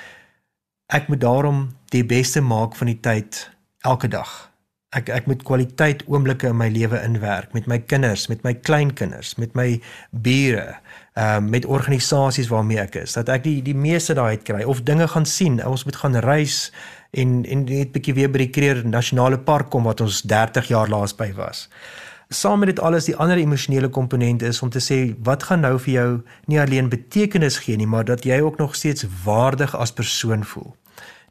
ek 0.94 1.08
moet 1.10 1.22
daarom 1.22 1.70
die 1.94 2.06
beste 2.06 2.42
maak 2.42 2.76
van 2.78 2.92
die 2.92 3.00
tyd 3.02 3.40
elke 3.86 4.10
dag. 4.12 4.34
Ek 4.96 5.10
ek 5.12 5.26
moet 5.28 5.44
kwaliteit 5.44 6.04
oomblikke 6.08 6.48
in 6.54 6.60
my 6.60 6.70
lewe 6.72 7.00
inwerk 7.04 7.56
met 7.58 7.66
my 7.68 7.80
kinders, 7.80 8.28
met 8.32 8.46
my 8.46 8.54
kleinkinders, 8.54 9.34
met 9.42 9.56
my 9.58 9.82
bure, 10.12 10.78
ehm 11.16 11.44
uh, 11.48 11.50
met 11.50 11.66
organisasies 11.66 12.52
waarmee 12.52 12.80
ek 12.80 12.96
is, 13.02 13.16
dat 13.18 13.30
ek 13.34 13.44
die 13.44 13.62
die 13.66 13.76
meeste 13.76 14.16
daai 14.16 14.38
uit 14.38 14.46
kry 14.48 14.64
of 14.64 14.84
dinge 14.88 15.08
gaan 15.08 15.26
sien. 15.26 15.60
Ons 15.66 15.84
moet 15.88 15.96
gaan 15.96 16.16
reis 16.24 16.72
en 17.16 17.46
en 17.46 17.64
net 17.64 17.92
bietjie 17.96 18.16
weer 18.18 18.32
by 18.32 18.44
die 18.44 18.52
Kruger 18.52 18.88
Nasionale 18.88 19.40
Park 19.40 19.70
kom 19.74 19.88
wat 19.88 20.02
ons 20.04 20.22
30 20.28 20.68
jaar 20.72 20.92
laas 20.92 21.16
by 21.16 21.32
was. 21.38 21.68
Saam 22.34 22.60
met 22.60 22.74
dit 22.74 22.80
alles 22.82 23.06
die 23.06 23.16
ander 23.22 23.38
emosionele 23.38 23.90
komponent 23.90 24.42
is 24.42 24.62
om 24.66 24.72
te 24.74 24.82
sê 24.82 24.98
wat 25.24 25.46
gaan 25.48 25.62
nou 25.64 25.76
vir 25.80 25.94
jou 25.94 26.10
nie 26.52 26.60
alleen 26.60 26.90
betekenis 26.90 27.60
gee 27.64 27.78
nie, 27.78 27.88
maar 27.88 28.06
dat 28.06 28.26
jy 28.26 28.40
ook 28.42 28.58
nog 28.58 28.76
steeds 28.76 29.06
waardig 29.24 29.76
as 29.78 29.94
persoon 29.94 30.44
voel. 30.44 30.74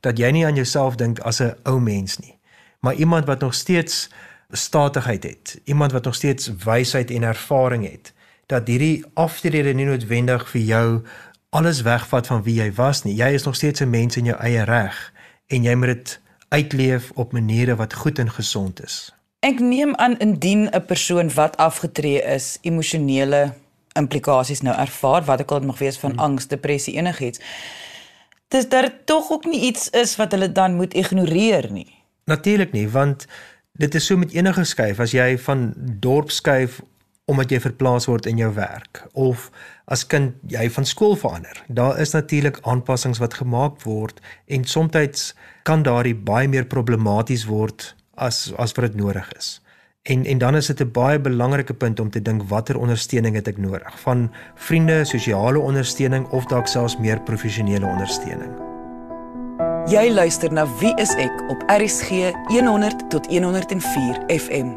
Dat 0.01 0.19
jy 0.19 0.31
nie 0.31 0.47
aan 0.47 0.55
jouself 0.61 0.97
dink 0.97 1.21
as 1.21 1.41
'n 1.41 1.55
ou 1.65 1.81
mens 1.81 2.19
nie, 2.19 2.39
maar 2.81 2.95
iemand 2.95 3.27
wat 3.27 3.41
nog 3.41 3.55
steeds 3.55 4.09
statigheid 4.51 5.23
het, 5.23 5.61
iemand 5.65 5.93
wat 5.93 6.05
nog 6.05 6.15
steeds 6.15 6.53
wysheid 6.65 7.11
en 7.11 7.23
ervaring 7.23 7.91
het. 7.91 8.13
Dat 8.47 8.69
hierdie 8.69 9.05
aftrede 9.15 9.75
nie 9.75 9.87
noodwendig 9.87 10.49
vir 10.51 10.61
jou 10.61 11.03
alles 11.51 11.83
wegvat 11.83 12.27
van 12.27 12.43
wie 12.43 12.55
jy 12.55 12.73
was 12.73 13.03
nie. 13.03 13.15
Jy 13.15 13.29
is 13.35 13.45
nog 13.45 13.55
steeds 13.55 13.81
'n 13.81 13.91
mens 13.91 14.17
in 14.17 14.25
jou 14.25 14.39
eie 14.39 14.65
reg 14.65 15.14
en 15.47 15.63
jy 15.63 15.75
moet 15.75 15.93
dit 15.95 16.21
uitleef 16.49 17.11
op 17.15 17.33
maniere 17.33 17.77
wat 17.77 17.95
goed 17.95 18.19
en 18.19 18.31
gesond 18.31 18.83
is. 18.85 19.13
Ek 19.45 19.61
neem 19.61 19.95
aan 20.01 20.19
indien 20.19 20.69
'n 20.71 20.85
persoon 20.87 21.33
wat 21.35 21.57
afgetree 21.57 22.23
is, 22.23 22.59
emosionele 22.63 23.53
implikasies 23.93 24.61
nou 24.61 24.77
ervaar, 24.77 25.25
wat 25.25 25.41
ek 25.41 25.51
al 25.51 25.61
mag 25.61 25.79
wees 25.79 25.99
van 25.99 26.11
hmm. 26.11 26.19
angs, 26.19 26.47
depressie 26.47 26.95
enigiets. 26.95 27.41
Dis 28.49 28.69
daar 28.69 28.91
tog 29.05 29.31
ook 29.31 29.45
nie 29.45 29.61
iets 29.61 29.91
is 29.91 30.17
wat 30.17 30.33
hulle 30.33 30.53
dan 30.53 30.75
moet 30.75 30.95
ignoreer 30.95 31.71
nie. 31.73 31.91
Natuurlik 32.25 32.73
nie, 32.73 32.89
want 32.89 33.27
dit 33.73 33.95
is 33.95 34.07
so 34.07 34.17
met 34.17 34.33
enige 34.33 34.65
skuif 34.65 35.01
as 35.01 35.11
jy 35.11 35.39
van 35.39 35.73
dorp 35.77 36.31
skuif 36.31 36.81
omdat 37.25 37.51
jy 37.51 37.61
verplaas 37.61 38.07
word 38.07 38.27
in 38.27 38.37
jou 38.37 38.51
werk 38.55 39.05
of 39.13 39.51
as 39.89 40.05
kind 40.07 40.35
jy 40.53 40.69
van 40.71 40.85
skool 40.85 41.17
verander. 41.17 41.63
Daar 41.69 42.01
is 42.01 42.13
natuurlik 42.13 42.61
aanpassings 42.63 43.21
wat 43.23 43.35
gemaak 43.41 43.81
word 43.85 44.21
en 44.47 44.65
soms 44.65 45.35
kan 45.65 45.83
daardie 45.83 46.15
baie 46.15 46.49
meer 46.49 46.67
problematies 46.69 47.47
word 47.49 47.95
as 48.15 48.53
as 48.59 48.77
wat 48.77 48.93
dit 48.93 49.01
nodig 49.01 49.31
is. 49.37 49.61
En 50.05 50.25
en 50.25 50.39
dan 50.39 50.57
is 50.57 50.67
dit 50.67 50.81
'n 50.81 50.91
baie 50.93 51.19
belangrike 51.19 51.75
punt 51.75 52.01
om 52.01 52.11
te 52.11 52.23
dink 52.23 52.43
watter 52.43 52.79
ondersteuning 52.79 53.35
het 53.35 53.49
ek 53.49 53.59
nodig? 53.59 54.01
Van 54.01 54.31
vriende, 54.55 55.05
sosiale 55.05 55.59
ondersteuning 55.59 56.29
of 56.29 56.45
dalk 56.47 56.67
selfs 56.67 56.99
meer 56.99 57.21
professionele 57.21 57.87
ondersteuning. 57.87 58.53
Jy 59.87 60.13
luister 60.13 60.53
na 60.53 60.67
Wie 60.79 60.95
is 60.97 61.15
ek 61.15 61.45
op 61.49 61.63
RSG 61.67 62.33
100 62.49 63.11
tot 63.11 63.27
104 63.27 64.23
FM. 64.29 64.77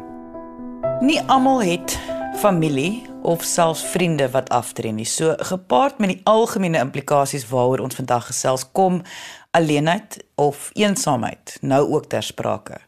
Nie 1.00 1.20
almal 1.20 1.62
het 1.62 1.98
familie 2.38 3.02
of 3.22 3.42
selfs 3.42 3.82
vriende 3.82 4.30
wat 4.30 4.48
aftree 4.48 4.92
nie. 4.92 5.06
So 5.06 5.34
gepaard 5.38 5.98
met 5.98 6.12
die 6.12 6.20
algemene 6.22 6.78
implikasies 6.78 7.48
waaroor 7.50 7.82
ons 7.82 7.98
vandag 7.98 8.28
gesels 8.30 8.64
kom 8.72 9.00
alleenheid 9.50 10.20
of 10.38 10.70
eensaamheid 10.78 11.56
nou 11.60 11.80
ook 11.96 12.06
ter 12.12 12.22
sprake. 12.22 12.78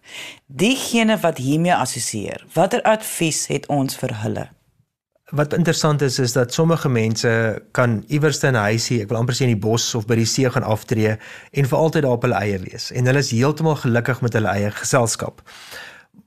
Diegene 0.46 1.18
wat 1.20 1.42
hiermee 1.42 1.74
assosieer, 1.74 2.44
watter 2.54 2.82
advies 2.86 3.46
het 3.50 3.66
ons 3.66 3.98
vir 3.98 4.14
hulle? 4.22 4.46
Wat 5.34 5.54
interessant 5.54 6.02
is 6.02 6.18
is 6.18 6.32
dat 6.34 6.54
sommige 6.54 6.88
mense 6.88 7.32
kan 7.70 8.04
iewers 8.06 8.42
in 8.42 8.54
'n 8.54 8.66
huisie, 8.70 9.00
ek 9.02 9.08
wil 9.08 9.18
amper 9.18 9.34
sê 9.34 9.40
in 9.40 9.54
die 9.54 9.66
bos 9.68 9.94
of 9.94 10.06
by 10.06 10.14
die 10.14 10.26
see 10.26 10.50
gaan 10.50 10.62
aftree 10.62 11.16
en 11.50 11.66
vir 11.66 11.78
altyd 11.78 12.02
daar 12.02 12.18
op 12.18 12.22
hulle 12.22 12.38
eie 12.38 12.58
wees 12.58 12.90
en 12.90 13.06
hulle 13.06 13.18
is 13.18 13.30
heeltemal 13.30 13.76
gelukkig 13.76 14.20
met 14.20 14.32
hulle 14.32 14.48
eie 14.48 14.70
geselskap. 14.70 15.42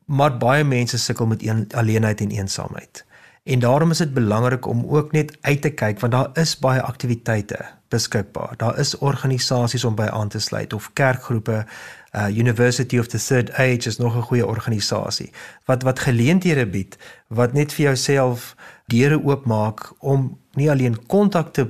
Maar 0.05 0.37
baie 0.37 0.63
mense 0.63 0.97
sukkel 0.97 1.25
met 1.25 1.43
een, 1.43 1.67
alleenheid 1.71 2.21
en 2.21 2.29
eensaamheid. 2.29 3.05
En 3.43 3.59
daarom 3.59 3.91
is 3.91 3.97
dit 3.97 4.13
belangrik 4.13 4.67
om 4.67 4.85
ook 4.87 5.11
net 5.11 5.37
uit 5.41 5.61
te 5.61 5.69
kyk 5.69 5.99
want 5.99 6.11
daar 6.11 6.29
is 6.33 6.59
baie 6.59 6.81
aktiwiteite 6.81 7.65
beskikbaar. 7.87 8.53
Daar 8.57 8.79
is 8.79 8.97
organisasies 8.97 9.83
om 9.83 9.95
by 9.95 10.07
aan 10.11 10.29
te 10.29 10.39
sluit 10.39 10.73
of 10.73 10.93
kerkgroepe. 10.93 11.65
Uh 12.11 12.27
University 12.37 12.99
of 12.99 13.07
the 13.07 13.17
Third 13.17 13.51
Age 13.51 13.89
is 13.89 13.97
nog 13.97 14.15
'n 14.15 14.21
goeie 14.21 14.47
organisasie 14.47 15.31
wat 15.65 15.83
wat 15.83 15.99
geleenthede 15.99 16.65
bied 16.65 16.97
wat 17.27 17.53
net 17.53 17.73
vir 17.73 17.85
jouself 17.85 18.55
deure 18.85 19.23
oopmaak 19.23 19.91
om 19.99 20.39
nie 20.53 20.71
alleen 20.71 21.05
kontak 21.05 21.53
te 21.53 21.67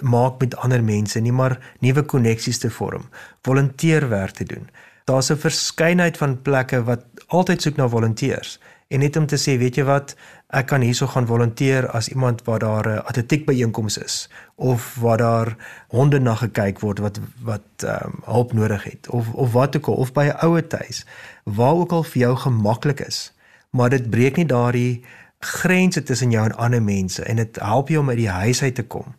maak 0.00 0.40
met 0.40 0.56
ander 0.56 0.84
mense 0.84 1.20
nie, 1.20 1.32
maar 1.32 1.74
nuwe 1.78 2.02
koneksies 2.02 2.58
te 2.58 2.70
vorm, 2.70 3.08
volonteerwerk 3.42 4.30
te 4.30 4.44
doen. 4.44 4.68
Daar's 5.04 5.30
'n 5.30 5.36
verskeidenheid 5.36 6.16
van 6.16 6.42
plekke 6.42 6.82
wat 6.82 7.04
altyd 7.26 7.62
soek 7.62 7.76
na 7.76 7.88
volonteurs 7.88 8.58
en 8.88 8.98
net 8.98 9.16
om 9.16 9.26
te 9.26 9.36
sê, 9.36 9.58
weet 9.58 9.74
jy 9.74 9.84
wat, 9.84 10.14
ek 10.56 10.66
kan 10.72 10.80
hierso 10.80 11.06
gaan 11.12 11.28
volonteer 11.28 11.88
as 11.90 12.08
iemand 12.08 12.42
waar 12.44 12.58
daar 12.58 12.88
'n 12.88 13.04
atletiek 13.04 13.46
byeenkoms 13.46 13.98
is 13.98 14.28
of 14.54 14.96
waar 15.00 15.18
daar 15.18 15.56
honde 15.88 16.18
na 16.18 16.34
gekyk 16.34 16.80
word 16.80 16.98
wat 16.98 17.20
wat 17.42 17.68
ehm 17.84 18.06
um, 18.06 18.20
hulp 18.24 18.52
nodig 18.52 18.84
het 18.84 19.08
of 19.08 19.32
of 19.32 19.52
wat 19.52 19.76
ook 19.76 19.86
al 19.86 19.94
of 19.94 20.12
by 20.12 20.24
'n 20.24 20.38
ouer 20.46 20.66
tuis 20.66 21.06
waar 21.44 21.74
ook 21.74 21.92
al 21.92 22.02
vir 22.02 22.20
jou 22.22 22.36
gemaklik 22.36 23.00
is 23.00 23.32
maar 23.70 23.90
dit 23.90 24.10
breek 24.10 24.36
nie 24.36 24.46
daardie 24.46 25.04
grense 25.38 26.02
tussen 26.02 26.30
jou 26.30 26.44
en 26.44 26.56
ander 26.56 26.82
mense 26.82 27.22
en 27.22 27.36
dit 27.36 27.56
help 27.60 27.88
jou 27.88 28.00
om 28.00 28.08
uit 28.08 28.18
die 28.18 28.28
huis 28.30 28.62
uit 28.62 28.74
te 28.74 28.82
kom. 28.82 29.14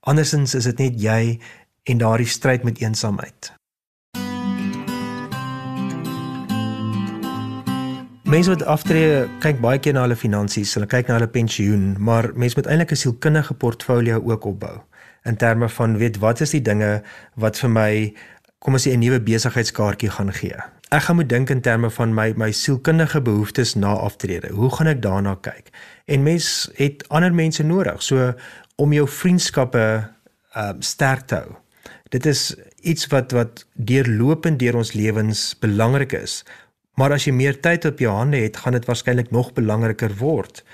Andersins 0.00 0.54
is 0.54 0.64
dit 0.64 0.78
net 0.78 1.00
jy 1.00 1.40
en 1.82 1.98
daardie 1.98 2.28
stryd 2.28 2.64
met 2.64 2.80
eensaamheid 2.80 3.52
Mense 8.34 8.50
wat 8.50 8.64
aftree, 8.66 9.28
kyk 9.38 9.60
baie 9.62 9.78
keer 9.78 9.94
na 9.94 10.08
hulle 10.08 10.16
finansies, 10.18 10.72
hulle 10.74 10.88
kyk 10.90 11.06
na 11.06 11.20
hulle 11.20 11.28
pensioen, 11.30 11.92
maar 12.02 12.32
mense 12.34 12.56
moet 12.58 12.66
eintlik 12.66 12.90
'n 12.90 12.98
sielkundige 12.98 13.54
portfolio 13.54 14.16
ook 14.18 14.44
opbou 14.50 14.80
in 15.24 15.36
terme 15.36 15.68
van 15.68 15.94
weet 15.98 16.18
wat 16.18 16.40
is 16.40 16.50
die 16.50 16.62
dinge 16.62 17.02
wat 17.36 17.58
vir 17.58 17.70
my 17.70 18.14
kom 18.58 18.74
ons 18.74 18.86
sê 18.88 18.90
'n 18.90 18.98
nuwe 18.98 19.20
besigheidskaartjie 19.20 20.10
gaan 20.10 20.32
gee. 20.32 20.56
Ek 20.90 21.02
gaan 21.02 21.16
moet 21.16 21.28
dink 21.28 21.50
in 21.50 21.60
terme 21.60 21.90
van 21.90 22.14
my 22.14 22.32
my 22.36 22.50
sielkundige 22.50 23.20
behoeftes 23.20 23.74
na 23.74 23.94
aftrede. 23.94 24.48
Hoe 24.50 24.70
gaan 24.70 24.86
ek 24.86 25.02
daarna 25.02 25.36
kyk? 25.40 25.70
En 26.06 26.22
mens 26.22 26.70
het 26.74 27.08
ander 27.08 27.34
mense 27.34 27.62
nodig. 27.62 28.02
So 28.02 28.34
om 28.76 28.92
jou 28.92 29.08
vriendskappe 29.08 30.10
uh 30.56 30.72
sterk 30.80 31.20
te 31.26 31.34
hou. 31.34 31.54
Dit 32.08 32.26
is 32.26 32.56
iets 32.82 33.06
wat 33.06 33.32
wat 33.32 33.66
deurlopend 33.74 34.58
deur 34.58 34.76
ons 34.76 34.92
lewens 34.92 35.54
belangrik 35.60 36.12
is 36.12 36.44
Maar 36.94 37.16
as 37.16 37.24
jy 37.26 37.32
meer 37.34 37.60
tyd 37.60 37.84
op 37.84 37.98
jou 37.98 38.12
hande 38.14 38.36
het, 38.36 38.56
gaan 38.56 38.72
dit 38.72 38.84
waarskynlik 38.84 39.30
nog 39.30 39.52
belangriker 39.52 40.14
word. 40.18 40.64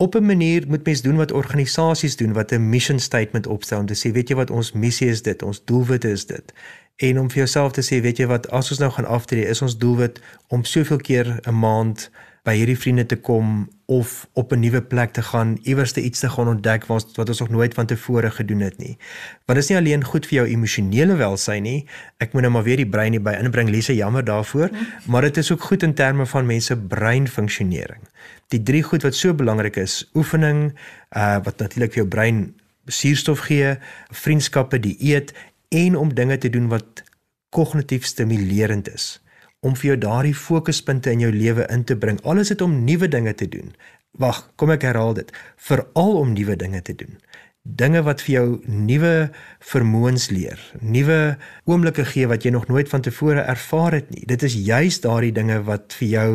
Op 0.00 0.14
'n 0.14 0.24
manier 0.26 0.64
moet 0.68 0.84
mens 0.84 1.02
doen 1.02 1.16
wat 1.16 1.32
organisasies 1.32 2.16
doen 2.16 2.32
wat 2.32 2.52
'n 2.52 2.68
mission 2.68 2.98
statement 2.98 3.46
opstel 3.46 3.78
om 3.78 3.86
te 3.86 3.94
sê, 3.94 4.12
weet 4.12 4.28
jy 4.28 4.36
wat 4.36 4.50
ons 4.50 4.72
missie 4.72 5.08
is 5.08 5.22
dit, 5.22 5.42
ons 5.42 5.64
doelwit 5.64 6.04
is 6.04 6.26
dit. 6.26 6.52
En 6.96 7.20
om 7.20 7.30
vir 7.30 7.36
jouself 7.36 7.72
te 7.72 7.82
sê, 7.82 8.00
weet 8.00 8.16
jy 8.16 8.26
wat, 8.26 8.50
as 8.50 8.70
ons 8.70 8.78
nou 8.78 8.90
gaan 8.90 9.06
aftree, 9.06 9.46
is 9.46 9.62
ons 9.62 9.78
doelwit 9.78 10.20
om 10.48 10.64
soveel 10.64 10.96
keer 10.96 11.40
'n 11.48 11.58
maand 11.58 12.10
by 12.42 12.54
hierdie 12.56 12.78
vriende 12.78 13.06
te 13.06 13.16
kom 13.16 13.68
of 13.90 14.28
op 14.32 14.52
'n 14.52 14.60
nuwe 14.60 14.82
plek 14.82 15.12
te 15.12 15.22
gaan, 15.22 15.58
iewers 15.62 15.92
te 15.92 16.02
iets 16.02 16.18
te 16.18 16.28
gaan 16.28 16.48
ontdek 16.48 16.86
wat 16.86 17.16
wat 17.16 17.28
ons 17.28 17.38
nog 17.38 17.48
nooit 17.48 17.74
van 17.74 17.86
tevore 17.86 18.30
gedoen 18.30 18.60
het 18.60 18.78
nie. 18.78 18.98
Want 19.44 19.58
dit 19.58 19.58
is 19.58 19.68
nie 19.68 19.78
alleen 19.78 20.04
goed 20.04 20.26
vir 20.26 20.34
jou 20.34 20.48
emosionele 20.48 21.16
welsyn 21.16 21.62
nie. 21.62 21.88
Ek 22.16 22.32
moet 22.32 22.42
nou 22.42 22.52
maar 22.52 22.62
weer 22.62 22.76
die 22.76 22.88
brein 22.88 23.12
hier 23.12 23.22
by 23.22 23.32
inbring, 23.32 23.68
Lise, 23.68 23.94
jammer 23.94 24.24
daarvoor, 24.24 24.70
maar 25.06 25.22
dit 25.22 25.36
is 25.36 25.52
ook 25.52 25.62
goed 25.62 25.82
in 25.82 25.94
terme 25.94 26.26
van 26.26 26.46
mense 26.46 26.76
breinfunksionering. 26.76 28.02
Die 28.48 28.62
drie 28.62 28.82
goed 28.82 29.02
wat 29.02 29.14
so 29.14 29.34
belangrik 29.34 29.76
is, 29.76 30.10
oefening, 30.14 30.78
uh 31.16 31.38
wat 31.42 31.58
natuurlik 31.58 31.92
vir 31.92 32.02
jou 32.02 32.08
brein 32.08 32.54
suurstof 32.86 33.38
gee, 33.38 33.78
vriendskappe, 34.10 34.78
die 34.80 34.96
eet 34.98 35.34
en 35.68 35.96
om 35.96 36.14
dinge 36.14 36.38
te 36.38 36.50
doen 36.50 36.68
wat 36.68 37.02
kognitief 37.48 38.04
stimulerend 38.04 38.94
is 38.94 39.20
om 39.60 39.76
vir 39.76 39.92
jou 39.92 39.98
daardie 40.00 40.36
fokuspunte 40.36 41.12
in 41.12 41.24
jou 41.26 41.32
lewe 41.32 41.66
in 41.72 41.84
te 41.84 41.96
bring. 41.96 42.20
Alles 42.24 42.52
dit 42.52 42.60
om 42.64 42.78
nuwe 42.84 43.08
dinge 43.08 43.34
te 43.34 43.48
doen. 43.48 43.74
Wag, 44.18 44.42
kom 44.56 44.72
ek 44.74 44.86
herhaal 44.88 45.14
dit. 45.18 45.30
Veral 45.56 46.16
om 46.22 46.32
nuwe 46.34 46.56
dinge 46.56 46.82
te 46.82 46.94
doen. 46.96 47.18
Dinge 47.62 48.00
wat 48.02 48.22
vir 48.24 48.32
jou 48.32 48.46
nuwe 48.64 49.30
vermoëns 49.68 50.30
leer, 50.32 50.60
nuwe 50.80 51.36
oomblikke 51.68 52.06
gee 52.08 52.24
wat 52.26 52.46
jy 52.46 52.54
nog 52.54 52.70
nooit 52.72 52.88
van 52.88 53.04
tevore 53.04 53.44
ervaar 53.44 53.98
het 53.98 54.08
nie. 54.10 54.24
Dit 54.26 54.42
is 54.48 54.56
juis 54.56 54.96
daardie 55.04 55.34
dinge 55.36 55.58
wat 55.68 55.92
vir 56.00 56.08
jou 56.08 56.28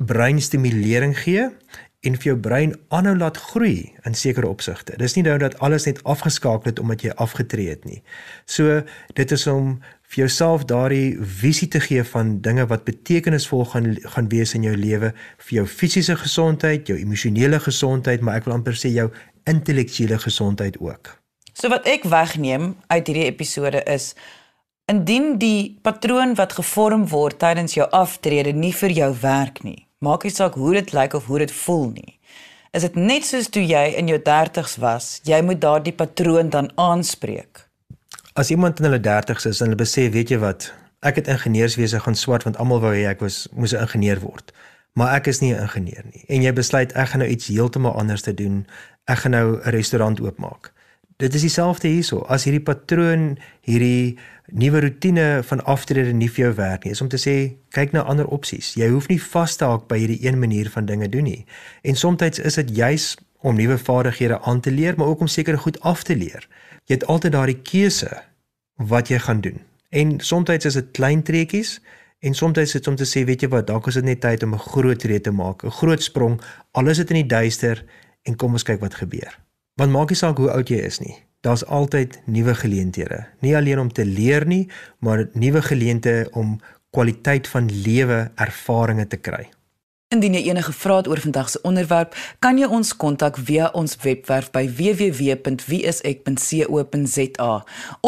breinstimulering 0.00 1.12
gee 1.20 1.50
en 2.00 2.16
vir 2.16 2.30
jou 2.30 2.36
brein 2.40 2.72
aanhou 2.88 3.12
laat 3.20 3.36
groei 3.50 3.92
in 4.08 4.14
sekere 4.16 4.48
opsigte. 4.48 4.96
Dis 4.96 5.14
nie 5.18 5.24
nou 5.26 5.36
dat 5.40 5.58
alles 5.60 5.84
net 5.88 6.00
afgeskakel 6.08 6.70
het 6.70 6.80
omdat 6.80 7.04
jy 7.04 7.12
afgetree 7.20 7.68
het 7.68 7.84
nie. 7.84 8.00
So 8.48 8.80
dit 9.18 9.34
is 9.36 9.46
om 9.50 9.74
vir 10.10 10.24
jouself 10.24 10.64
daardie 10.70 11.18
visie 11.20 11.68
te 11.68 11.82
gee 11.84 12.04
van 12.12 12.38
dinge 12.42 12.64
wat 12.72 12.86
betekenisvol 12.88 13.66
gaan 13.74 13.92
gaan 14.14 14.30
wees 14.32 14.54
in 14.56 14.64
jou 14.66 14.74
lewe 14.76 15.12
vir 15.44 15.54
jou 15.60 15.66
fisiese 15.68 16.16
gesondheid, 16.16 16.88
jou 16.88 16.96
emosionele 16.98 17.60
gesondheid, 17.60 18.24
maar 18.24 18.40
ek 18.40 18.48
wil 18.48 18.56
amper 18.56 18.78
sê 18.80 18.90
jou 18.94 19.10
intellektuele 19.50 20.18
gesondheid 20.18 20.80
ook. 20.80 21.16
So 21.52 21.68
wat 21.68 21.84
ek 21.90 22.08
wegneem 22.08 22.74
uit 22.88 23.06
hierdie 23.06 23.28
episode 23.28 23.84
is 23.84 24.14
indien 24.90 25.36
die 25.38 25.76
patroon 25.84 26.32
wat 26.38 26.56
gevorm 26.56 27.04
word 27.12 27.38
tydens 27.38 27.76
jou 27.76 27.86
aftrede 27.94 28.56
nie 28.56 28.72
vir 28.74 28.90
jou 28.96 29.10
werk 29.20 29.60
nie, 29.62 29.84
maak 30.00 30.24
nie 30.24 30.32
saak 30.32 30.54
hoe 30.54 30.74
dit 30.74 30.92
lyk 30.92 31.14
of 31.14 31.26
hoe 31.26 31.38
dit 31.38 31.52
voel 31.52 31.90
nie. 31.90 32.18
Is 32.72 32.82
dit 32.82 32.94
net 32.96 33.24
soos 33.24 33.48
toe 33.48 33.62
jy 33.62 33.94
in 33.96 34.08
jou 34.08 34.18
30's 34.18 34.76
was, 34.76 35.20
jy 35.24 35.42
moet 35.42 35.60
daardie 35.60 35.92
patroon 35.92 36.50
dan 36.50 36.70
aanspreek 36.76 37.70
as 38.40 38.50
iemand 38.50 38.78
in 38.78 38.84
hulle 38.88 39.00
30's 39.00 39.46
is 39.46 39.60
en 39.60 39.70
hulle 39.70 39.80
besef, 39.80 40.12
weet 40.14 40.30
jy 40.32 40.38
wat, 40.42 40.70
ek 41.06 41.20
het 41.20 41.30
ingenieurswese 41.32 42.00
gaan 42.04 42.18
swat 42.18 42.46
want 42.46 42.58
almal 42.62 42.82
wou 42.84 42.92
hê 42.94 43.06
ek 43.10 43.22
was 43.24 43.46
moes 43.56 43.74
'n 43.74 43.84
ingenieur 43.86 44.20
word. 44.20 44.52
Maar 44.94 45.14
ek 45.16 45.26
is 45.26 45.40
nie 45.40 45.54
'n 45.54 45.60
ingenieur 45.60 46.04
nie. 46.12 46.24
En 46.28 46.42
jy 46.42 46.52
besluit 46.52 46.92
ek 46.92 47.08
gaan 47.08 47.20
nou 47.20 47.30
iets 47.30 47.46
heeltemal 47.46 47.92
anders 47.92 48.22
te 48.22 48.34
doen. 48.34 48.66
Ek 49.06 49.18
gaan 49.18 49.30
nou 49.30 49.60
'n 49.60 49.70
restaurant 49.70 50.20
oopmaak. 50.20 50.72
Dit 51.20 51.34
is 51.34 51.42
dieselfde 51.44 51.88
hierso. 51.88 52.22
As 52.32 52.46
hierdie 52.48 52.62
patroon, 52.64 53.34
hierdie 53.68 54.16
nuwe 54.56 54.80
rotine 54.80 55.42
van 55.44 55.60
aftrede 55.68 56.14
nie 56.16 56.30
vir 56.32 56.46
jou 56.46 56.52
werk 56.56 56.86
nie, 56.86 56.94
is 56.96 57.02
om 57.04 57.10
te 57.12 57.20
sê, 57.20 57.34
kyk 57.76 57.92
na 57.92 58.06
ander 58.08 58.28
opsies. 58.32 58.72
Jy 58.80 58.88
hoef 58.94 59.10
nie 59.10 59.18
vas 59.20 59.58
te 59.60 59.68
haak 59.68 59.84
by 59.90 59.98
hierdie 60.00 60.22
een 60.24 60.40
manier 60.40 60.70
van 60.72 60.88
dinge 60.88 61.10
doen 61.12 61.28
nie. 61.28 61.42
En 61.84 61.98
soms 62.00 62.40
is 62.40 62.56
dit 62.62 62.72
juis 62.76 63.12
om 63.44 63.56
nuwe 63.56 63.76
vaardighede 63.78 64.40
aan 64.48 64.64
te 64.64 64.72
leer, 64.72 64.96
maar 64.96 65.12
ook 65.12 65.20
om 65.20 65.28
sekere 65.28 65.60
goed 65.60 65.76
af 65.84 66.06
te 66.08 66.16
leer. 66.16 66.48
Jy 66.88 66.96
het 66.96 67.06
altyd 67.06 67.36
daardie 67.36 67.60
keuse 67.68 68.08
wat 68.80 69.12
jy 69.12 69.20
gaan 69.20 69.44
doen. 69.44 69.60
En 69.92 70.16
soms 70.24 70.48
is 70.56 70.74
dit 70.74 70.90
klein 70.96 71.22
treetjies 71.22 71.80
en 72.20 72.34
soms 72.34 72.58
is 72.58 72.72
dit 72.72 72.88
om 72.88 72.96
te 72.96 73.04
sê, 73.04 73.26
weet 73.28 73.44
jy 73.44 73.52
wat, 73.52 73.68
dalk 73.68 73.92
is 73.92 74.00
dit 74.00 74.04
net 74.04 74.20
tyd 74.20 74.42
om 74.42 74.54
'n 74.54 74.58
groot 74.72 74.98
tree 74.98 75.20
te 75.20 75.30
maak, 75.30 75.64
'n 75.64 75.70
groot 75.70 76.02
sprong. 76.02 76.40
Al 76.72 76.88
is 76.88 76.96
dit 76.96 77.10
in 77.10 77.16
die 77.16 77.36
duister 77.36 77.84
en 78.24 78.36
kom 78.36 78.52
ons 78.52 78.62
kyk 78.62 78.80
wat 78.80 78.94
gebeur. 78.94 79.36
Want 79.80 79.92
maak 79.92 80.10
nie 80.12 80.18
saak 80.18 80.36
hoe 80.36 80.50
oud 80.52 80.68
jy 80.68 80.76
is 80.84 80.98
nie. 81.00 81.14
Daar's 81.40 81.62
altyd 81.64 82.18
nuwe 82.28 82.52
geleenthede. 82.54 83.22
Nie 83.40 83.54
alleen 83.56 83.80
om 83.80 83.88
te 83.88 84.04
leer 84.04 84.44
nie, 84.44 84.66
maar 85.00 85.22
nuwe 85.32 85.62
geleenthede 85.64 86.28
om 86.36 86.58
kwaliteit 86.92 87.48
van 87.48 87.70
lewe 87.72 88.18
ervarings 88.36 89.08
te 89.08 89.16
kry. 89.16 89.46
Indien 90.10 90.34
jy 90.34 90.48
enige 90.50 90.72
vrae 90.74 90.96
het 90.98 91.06
oor 91.06 91.20
vandag 91.22 91.52
se 91.52 91.60
onderwerp, 91.62 92.16
kan 92.42 92.58
jy 92.58 92.66
ons 92.66 92.90
kontak 92.98 93.38
via 93.46 93.70
ons 93.78 93.94
webwerf 94.02 94.50
by 94.50 94.66
www.wieisek.co.za 94.66 97.52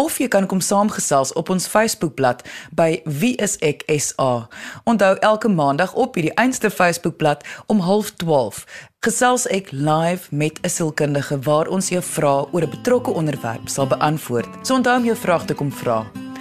of 0.02 0.18
jy 0.18 0.26
kan 0.34 0.50
kom 0.50 0.58
saamgesels 0.58 1.30
op 1.38 1.54
ons 1.54 1.70
Facebookblad 1.70 2.42
by 2.74 3.06
wieiseksa. 3.06 4.50
Onthou 4.82 5.14
elke 5.30 5.46
maandag 5.46 5.94
op 5.94 6.18
hierdie 6.18 6.34
einste 6.42 6.74
Facebookblad 6.74 7.46
om 7.70 7.78
12:30 7.86 8.66
gesels 9.06 9.46
ek 9.46 9.70
live 9.70 10.26
met 10.34 10.58
'n 10.58 10.66
sielkundige 10.68 11.38
waar 11.46 11.70
ons 11.70 11.88
jou 11.88 12.02
vrae 12.02 12.46
oor 12.50 12.62
'n 12.62 12.70
betrokke 12.70 13.10
onderwerp 13.10 13.68
sal 13.68 13.86
beantwoord. 13.86 14.66
So 14.66 14.74
onthou 14.74 14.96
om 14.96 15.04
jou 15.04 15.16
vrae 15.16 15.44
te 15.44 15.54
kom 15.54 15.72
vra. 15.72 16.31